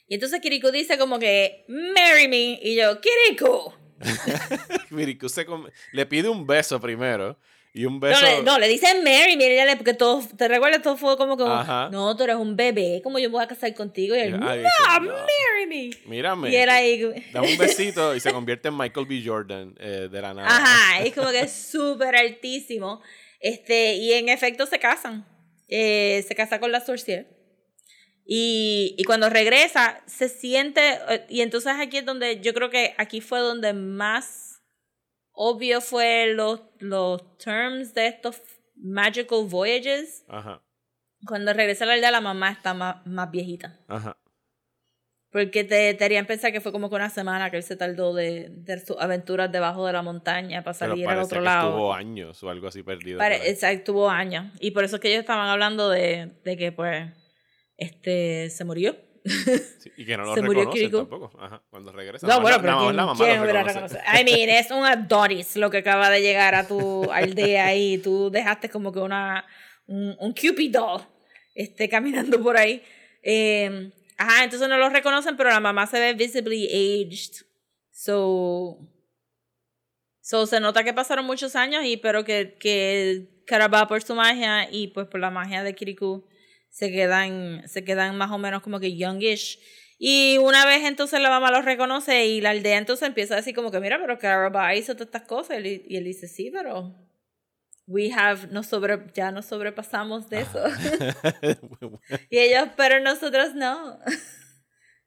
[0.06, 3.74] Y entonces Kiriko dice como que marry me y yo Kiriko
[4.90, 5.46] Miriku se
[5.92, 7.38] le pide un beso primero.
[7.78, 8.20] Y un No beso.
[8.24, 11.88] le, no, le dicen Mary, mira, porque todo, te recuerdas, todo fue como que, Ajá.
[11.92, 14.16] no, tú eres un bebé, como yo me voy a casar contigo?
[14.16, 14.68] Y él, Ah, no, dice,
[15.00, 15.12] no.
[15.12, 15.90] marry me.
[16.06, 16.50] Mírame.
[16.50, 19.22] Y él ahí, Dame un besito y se convierte en Michael B.
[19.24, 20.48] Jordan eh, de la nada.
[20.48, 23.00] ajá, es como que es súper altísimo.
[23.38, 25.24] Este, y en efecto se casan.
[25.68, 27.28] Eh, se casa con la sorcier.
[28.26, 32.94] Y, y cuando regresa, se siente, eh, y entonces aquí es donde, yo creo que
[32.98, 34.47] aquí fue donde más
[35.40, 38.42] obvio fue los, los terms de estos
[38.74, 40.24] magical voyages.
[40.28, 40.62] Ajá.
[41.26, 43.78] Cuando regresa a la aldea, la mamá está más, más viejita.
[43.88, 44.16] Ajá.
[45.30, 48.14] Porque te, te harían pensar que fue como que una semana que él se tardó
[48.14, 51.68] de, de sus aventuras debajo de la montaña para salir al otro que lado.
[51.68, 53.18] estuvo años o algo así perdido.
[53.18, 54.52] Pare- exacto, tuvo años.
[54.58, 57.12] Y por eso es que ellos estaban hablando de, de que, pues,
[57.76, 58.96] este, se murió.
[59.78, 61.30] Sí, y que no lo se reconocen tampoco.
[61.38, 61.62] Ajá.
[61.70, 62.26] Cuando regresa.
[62.26, 63.96] No, bueno, pero ¿quién, la mamá quién hubiera reconoce.
[63.96, 64.20] reconocido?
[64.20, 68.30] I mean, es un Adonis lo que acaba de llegar a tu aldea y tú
[68.30, 69.44] dejaste como que una,
[69.86, 71.02] un, un Cupid doll
[71.54, 72.82] este, caminando por ahí.
[73.22, 77.44] Eh, ajá, entonces no lo reconocen, pero la mamá se ve visibly aged.
[77.90, 78.78] So,
[80.20, 84.68] so se nota que pasaron muchos años, y pero que, que Carabá por su magia
[84.70, 86.28] y pues por la magia de Kirikou
[86.78, 89.58] se quedan, se quedan más o menos como que youngish.
[89.98, 93.52] Y una vez entonces la mamá los reconoce y la aldea entonces empieza a decir
[93.52, 95.56] como que mira, pero Carabá hizo todas estas cosas.
[95.56, 96.94] Y él, y él dice, sí, pero
[97.88, 100.62] we have, nos sobre, ya nos sobrepasamos de eso.
[102.30, 103.98] y ellos, pero nosotros no.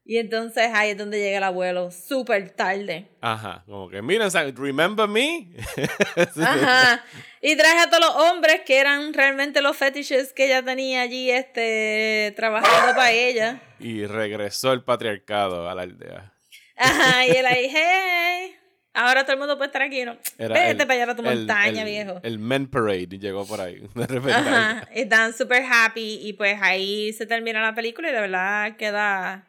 [0.04, 3.08] y entonces ahí es donde llega el abuelo, súper tarde.
[3.20, 3.62] Ajá.
[3.66, 4.52] Como que, miren, ¿sabe?
[4.56, 5.48] ¿remember me?
[6.44, 7.04] Ajá.
[7.40, 11.30] Y traje a todos los hombres que eran realmente los fetishes que ella tenía allí
[11.30, 13.60] este, trabajando para ella.
[13.78, 16.32] y regresó el patriarcado a la aldea.
[16.76, 18.56] Ajá, y él ahí, hey,
[18.94, 20.16] ahora todo el mundo puede estar aquí, ¿no?
[20.38, 22.20] Era Vete el- para allá a tu el- montaña, el- viejo.
[22.22, 23.76] El Men Parade llegó por ahí.
[23.94, 24.32] De repente.
[24.32, 29.48] Ajá, están súper happy y pues ahí se termina la película y de verdad queda,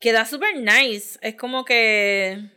[0.00, 1.18] queda súper nice.
[1.22, 2.50] Es como que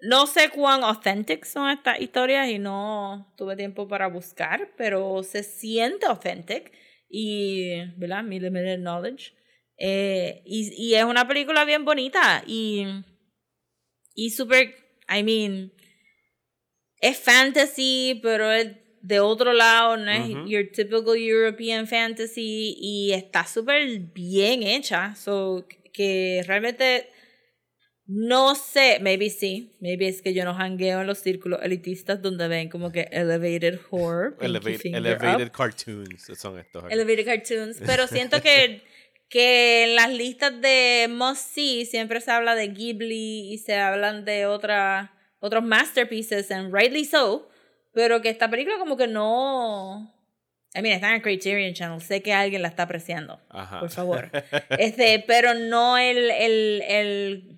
[0.00, 5.42] no sé cuán authentic son estas historias y no tuve tiempo para buscar, pero se
[5.42, 6.72] siente authentic
[7.08, 8.22] y, ¿verdad?
[8.22, 9.32] Mi limited knowledge.
[9.78, 12.86] Eh, y, y es una película bien bonita y,
[14.14, 14.74] y súper,
[15.08, 15.72] I mean,
[17.00, 18.68] es fantasy, pero es
[19.02, 20.48] de otro lado, no es Ujú.
[20.48, 25.14] your typical European fantasy y está súper bien hecha.
[25.14, 25.66] So,
[25.96, 27.08] que realmente
[28.08, 32.46] no sé, maybe sí, maybe es que yo no jangueo en los círculos elitistas donde
[32.46, 36.84] ven como que elevated horror, Elevate- elevated up, cartoons son estos.
[36.88, 38.82] elevated cartoons, pero siento que
[39.28, 44.24] que en las listas de must see siempre se habla de Ghibli y se hablan
[44.24, 47.48] de otra, otros masterpieces, and rightly so,
[47.92, 50.12] pero que esta película como que no...
[50.76, 53.80] I mean, está en el Criterion Channel, sé que alguien la está apreciando, Ajá.
[53.80, 54.30] por favor.
[54.78, 57.56] Este, pero no el, el, el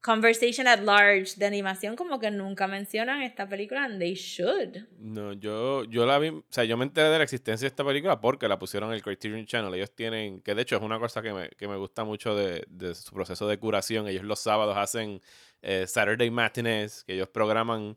[0.00, 4.86] conversation at large de animación como que nunca mencionan esta película and they should.
[4.98, 7.84] No, yo, yo la vi, o sea, yo me enteré de la existencia de esta
[7.84, 9.74] película porque la pusieron en el Criterion Channel.
[9.74, 12.64] Ellos tienen, que de hecho es una cosa que me, que me gusta mucho de,
[12.68, 14.08] de su proceso de curación.
[14.08, 15.20] Ellos los sábados hacen
[15.62, 17.96] eh, Saturday Matinees, que ellos programan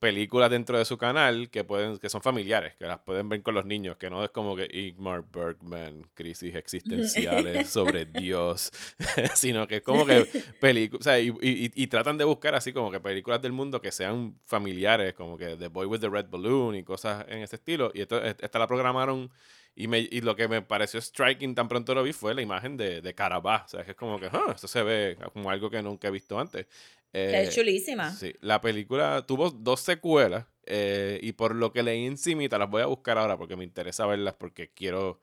[0.00, 3.54] películas dentro de su canal que pueden que son familiares, que las pueden ver con
[3.54, 8.72] los niños, que no es como que Igmar Bergman, crisis existenciales sobre Dios,
[9.34, 10.24] sino que es como que
[10.58, 13.80] películas, o sea, y, y- y tratan de buscar así como que películas del mundo
[13.80, 17.56] que sean familiares, como que The Boy with the Red Balloon y cosas en ese
[17.56, 19.30] estilo, y esto, esta la programaron
[19.76, 22.76] y, me, y lo que me pareció striking tan pronto lo vi fue la imagen
[22.76, 25.70] de, de Carabá, o sea, que es como que, ah, esto se ve como algo
[25.70, 26.66] que nunca he visto antes.
[27.12, 28.10] Que Eh, es chulísima.
[28.12, 32.82] Sí, la película tuvo dos secuelas eh, y por lo que leí encimita, las voy
[32.82, 35.20] a buscar ahora porque me interesa verlas porque quiero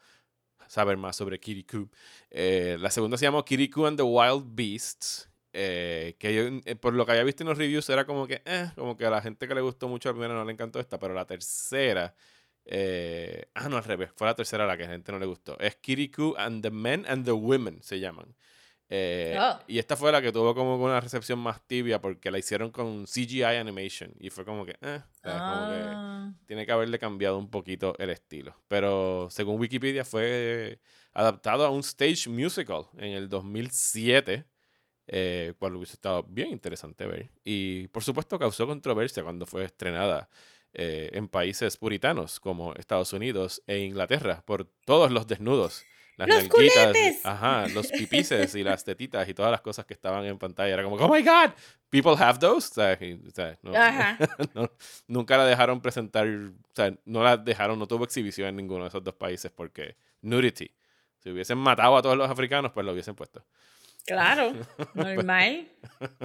[0.67, 1.89] saber más sobre Kirikou.
[2.29, 5.29] Eh, la segunda se llamó Kirikou and the Wild Beasts.
[5.53, 8.41] eh, que yo, eh, por lo que había visto en los reviews era como que,
[8.45, 10.79] eh, como que a la gente que le gustó mucho la primera no le encantó
[10.79, 12.13] esta, pero la tercera,
[13.55, 15.57] ah, no, al revés, fue la tercera la que a la gente no le gustó.
[15.59, 18.35] Es Kirikou and the Men and the Women se llaman.
[18.89, 19.59] Eh, Oh.
[19.67, 23.05] Y esta fue la que tuvo como una recepción más tibia porque la hicieron con
[23.05, 26.33] CGI animation y fue como que, eh, o sea, como que Ah.
[26.45, 28.55] tiene que haberle cambiado un poquito el estilo.
[28.69, 30.79] Pero según Wikipedia fue
[31.13, 34.45] adaptado a un stage musical en el 2007,
[35.07, 37.29] eh, cual hubiese estado bien interesante ver.
[37.43, 40.29] Y por supuesto causó controversia cuando fue estrenada
[40.73, 45.83] eh, en países puritanos como Estados Unidos e Inglaterra por todos los desnudos.
[46.17, 47.23] Las ¡Los culetes!
[47.25, 50.73] ajá, los pipices y las tetitas y todas las cosas que estaban en pantalla.
[50.73, 51.51] Era como, oh my god,
[51.91, 52.69] people have those.
[52.71, 54.17] O sea, y- o sea, no- Ajá.
[54.55, 54.71] no-
[55.07, 58.89] nunca la dejaron presentar, o sea, no la dejaron, no tuvo exhibición en ninguno de
[58.89, 60.71] esos dos países porque nudity.
[61.19, 63.45] Si hubiesen matado a todos los africanos, pues lo hubiesen puesto.
[64.05, 64.53] Claro,
[64.95, 65.67] normal.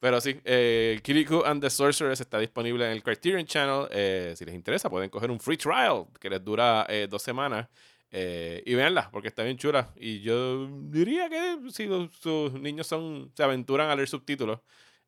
[0.00, 3.88] Pero sí, eh, Kirikou and the Sorceress está disponible en el Criterion Channel.
[3.90, 7.66] Eh, si les interesa, pueden coger un free trial que les dura eh, dos semanas.
[8.10, 9.92] Eh, y véanla, porque está bien chula.
[9.96, 14.60] Y yo diría que si los- sus niños son se aventuran a leer subtítulos,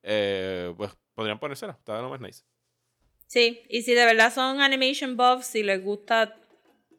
[0.02, 1.72] eh, pues podrían ponérsela.
[1.74, 2.44] Está lo más nice.
[3.26, 6.39] Sí, y si de verdad son animation buffs, si les gusta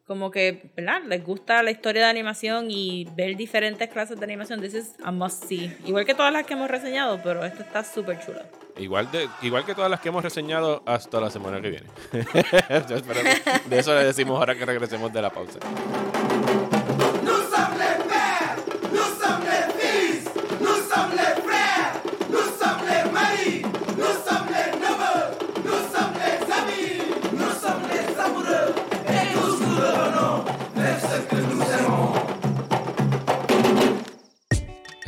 [0.06, 1.02] como que, ¿verdad?
[1.06, 5.12] Les gusta la historia de animación y ver diferentes clases de animación, this is a
[5.12, 5.76] must see.
[5.86, 8.46] Igual que todas las que hemos reseñado, pero esta está súper chula.
[8.78, 11.86] Igual, de, igual que todas las que hemos reseñado hasta la semana que viene.
[13.68, 15.58] De eso le decimos ahora que regresemos de la pausa.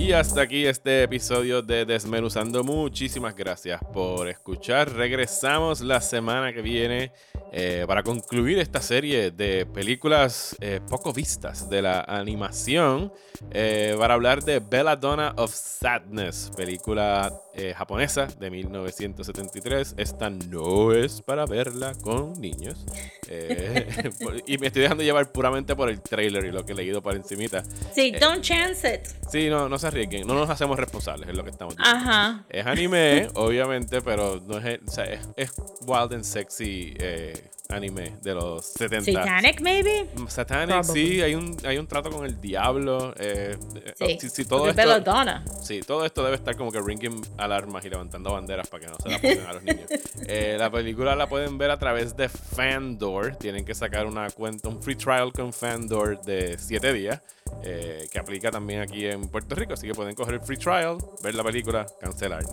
[0.00, 2.64] Y hasta aquí este episodio de Desmenuzando.
[2.64, 4.90] Muchísimas gracias por escuchar.
[4.94, 7.12] Regresamos la semana que viene
[7.52, 13.12] eh, para concluir esta serie de películas eh, poco vistas de la animación
[13.50, 19.94] eh, para hablar de Belladonna of Sadness, película eh, japonesa de 1973.
[19.96, 22.84] Esta no es para verla con niños.
[23.28, 24.10] Eh,
[24.46, 27.14] y me estoy dejando llevar puramente por el trailer y lo que he leído por
[27.16, 27.62] encimita.
[27.94, 29.06] Sí, don't chance it.
[29.30, 32.00] Sí, no, no se arriesguen, no nos hacemos responsables, es lo que estamos diciendo.
[32.00, 32.44] Ajá.
[32.48, 35.52] Es anime, obviamente, pero no es, o sea, es, es
[35.86, 39.12] wild and sexy eh, anime de los 70.
[39.12, 40.06] Satanic, maybe?
[40.28, 41.06] Satanic, Probably.
[41.08, 43.14] sí, hay un, hay un trato con el diablo.
[43.18, 43.56] eh,
[43.96, 44.18] Sí.
[44.20, 45.44] si- si todo Porque esto, Belladonna.
[45.62, 48.96] Sí, todo esto debe estar como que ringing alarmas y levantando banderas para que no
[48.98, 49.86] se la pongan a los niños.
[50.32, 53.36] Eh, la película la pueden ver a través de Fandor.
[53.36, 57.20] Tienen que sacar una cuenta, un free trial con Fandor de 7 días,
[57.64, 59.72] eh, que aplica también aquí en Puerto Rico.
[59.74, 62.44] Así que pueden coger el free trial, ver la película, cancelar.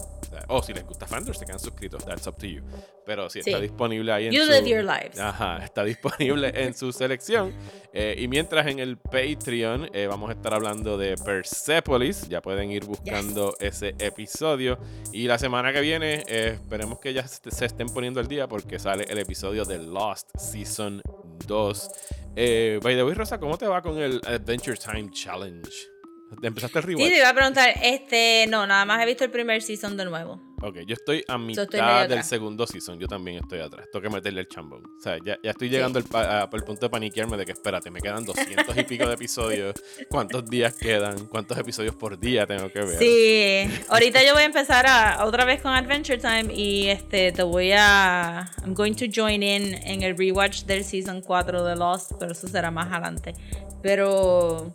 [0.47, 2.03] O, sea, si les gusta Fandor, se quedan suscritos.
[2.05, 2.61] That's up to you.
[3.05, 3.61] Pero si está Sí.
[3.63, 4.83] disponible ahí en You su- live your
[5.19, 7.53] Ajá, está disponible en su selección.
[7.93, 12.71] Eh, y mientras en el Patreon eh, vamos a estar hablando de Persepolis, ya pueden
[12.71, 14.77] ir buscando ese episodio.
[15.11, 18.79] Y la semana que viene eh, esperemos que ya se estén poniendo el día porque
[18.79, 21.01] sale el episodio de Lost Season
[21.47, 21.91] 2.
[22.35, 25.96] Eh, by the way, Rosa, ¿cómo te va con el Adventure Time Challenge?
[26.41, 27.09] ¿Empezaste el Sí, rewatch?
[27.09, 30.41] te iba a preguntar, este, no, nada más he visto el primer season de nuevo.
[30.61, 32.27] Ok, yo estoy a mitad del atrás.
[32.27, 32.97] segundo season.
[32.97, 33.85] Yo también estoy atrás.
[33.91, 34.83] Tengo que meterle el chambón.
[34.85, 38.01] O sea, ya, ya estoy llegando al, al punto de paniquearme de que espérate, me
[38.01, 39.75] quedan 200 y pico de episodios.
[40.09, 41.27] ¿Cuántos días quedan?
[41.27, 42.97] ¿Cuántos episodios por día tengo que ver?
[42.97, 47.43] Sí, ahorita yo voy a empezar a, otra vez con Adventure Time y este te
[47.43, 52.13] voy a I'm going to join in en el rewatch del season 4 de Lost,
[52.19, 53.35] pero eso será más adelante.
[53.83, 54.73] Pero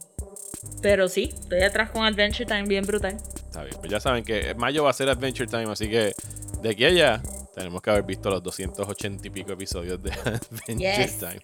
[0.81, 3.17] pero sí, estoy atrás con Adventure Time bien brutal.
[3.17, 3.77] Está bien.
[3.79, 6.15] Pues ya saben que mayo va a ser Adventure Time, así que
[6.63, 7.23] de aquí a allá
[7.55, 11.19] tenemos que haber visto los 280 y pico episodios de Adventure Yes.
[11.19, 11.41] Time.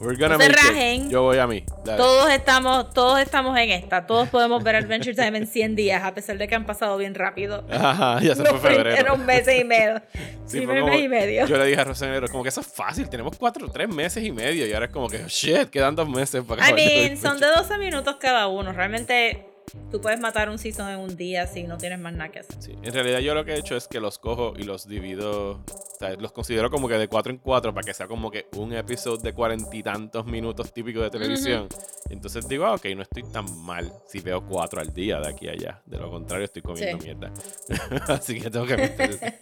[0.00, 0.66] We're gonna No se make it.
[0.70, 1.10] rajen.
[1.10, 1.62] Yo voy a mí.
[1.84, 1.98] Dale.
[1.98, 6.14] Todos estamos todos estamos en esta, todos podemos ver Adventure Time en 100 días a
[6.14, 7.64] pesar de que han pasado bien rápido.
[7.70, 9.16] Ajá, ya se fue febrero.
[9.18, 10.00] meses y medio.
[10.46, 11.46] Sí, Sí, fue como- mes y medio.
[11.46, 14.32] Yo le dije a Rosanero, como que eso es fácil, tenemos cuatro, tres meses y
[14.32, 17.46] medio y ahora es como que, shit, quedan dos meses para I mean, son de
[17.46, 18.72] Adventure 12 minutos cada uno.
[18.72, 19.46] Realmente
[19.90, 22.56] tú puedes matar un season en un día si no tienes más nada que hacer.
[22.60, 25.52] Sí, en realidad yo lo que he hecho es que los cojo y los divido,
[25.52, 25.64] o
[25.98, 28.72] sea, los considero como que de cuatro en cuatro para que sea como que un
[28.72, 31.68] episodio de cuarenta y tantos minutos típico de televisión.
[32.08, 35.48] Entonces digo, ah, ok, no estoy tan mal si veo cuatro al día de aquí
[35.48, 35.82] a allá.
[35.86, 37.04] De lo contrario, estoy comiendo Sí.
[37.06, 37.32] mierda.
[38.08, 39.40] Así que tengo que meter.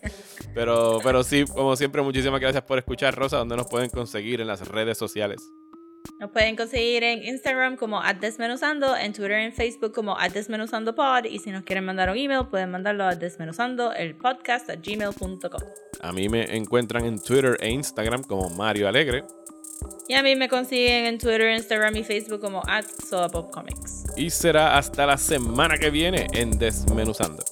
[0.54, 3.38] pero, pero sí, como siempre, muchísimas gracias por escuchar, Rosa.
[3.38, 5.40] ¿Dónde nos pueden conseguir en las redes sociales?
[6.20, 11.38] Nos pueden conseguir en Instagram como @desmenuzando, en Twitter y en Facebook como @desmenuzandopod y
[11.38, 15.60] si nos quieren mandar un email pueden mandarlo a desmenuzando el podcast a gmail.com.
[16.00, 19.24] A mí me encuentran en Twitter e Instagram como Mario Alegre.
[20.08, 22.84] Y a mí me consiguen en Twitter, Instagram y Facebook como at
[23.52, 24.04] Comics.
[24.16, 27.44] Y será hasta la semana que viene en Desmenuzando.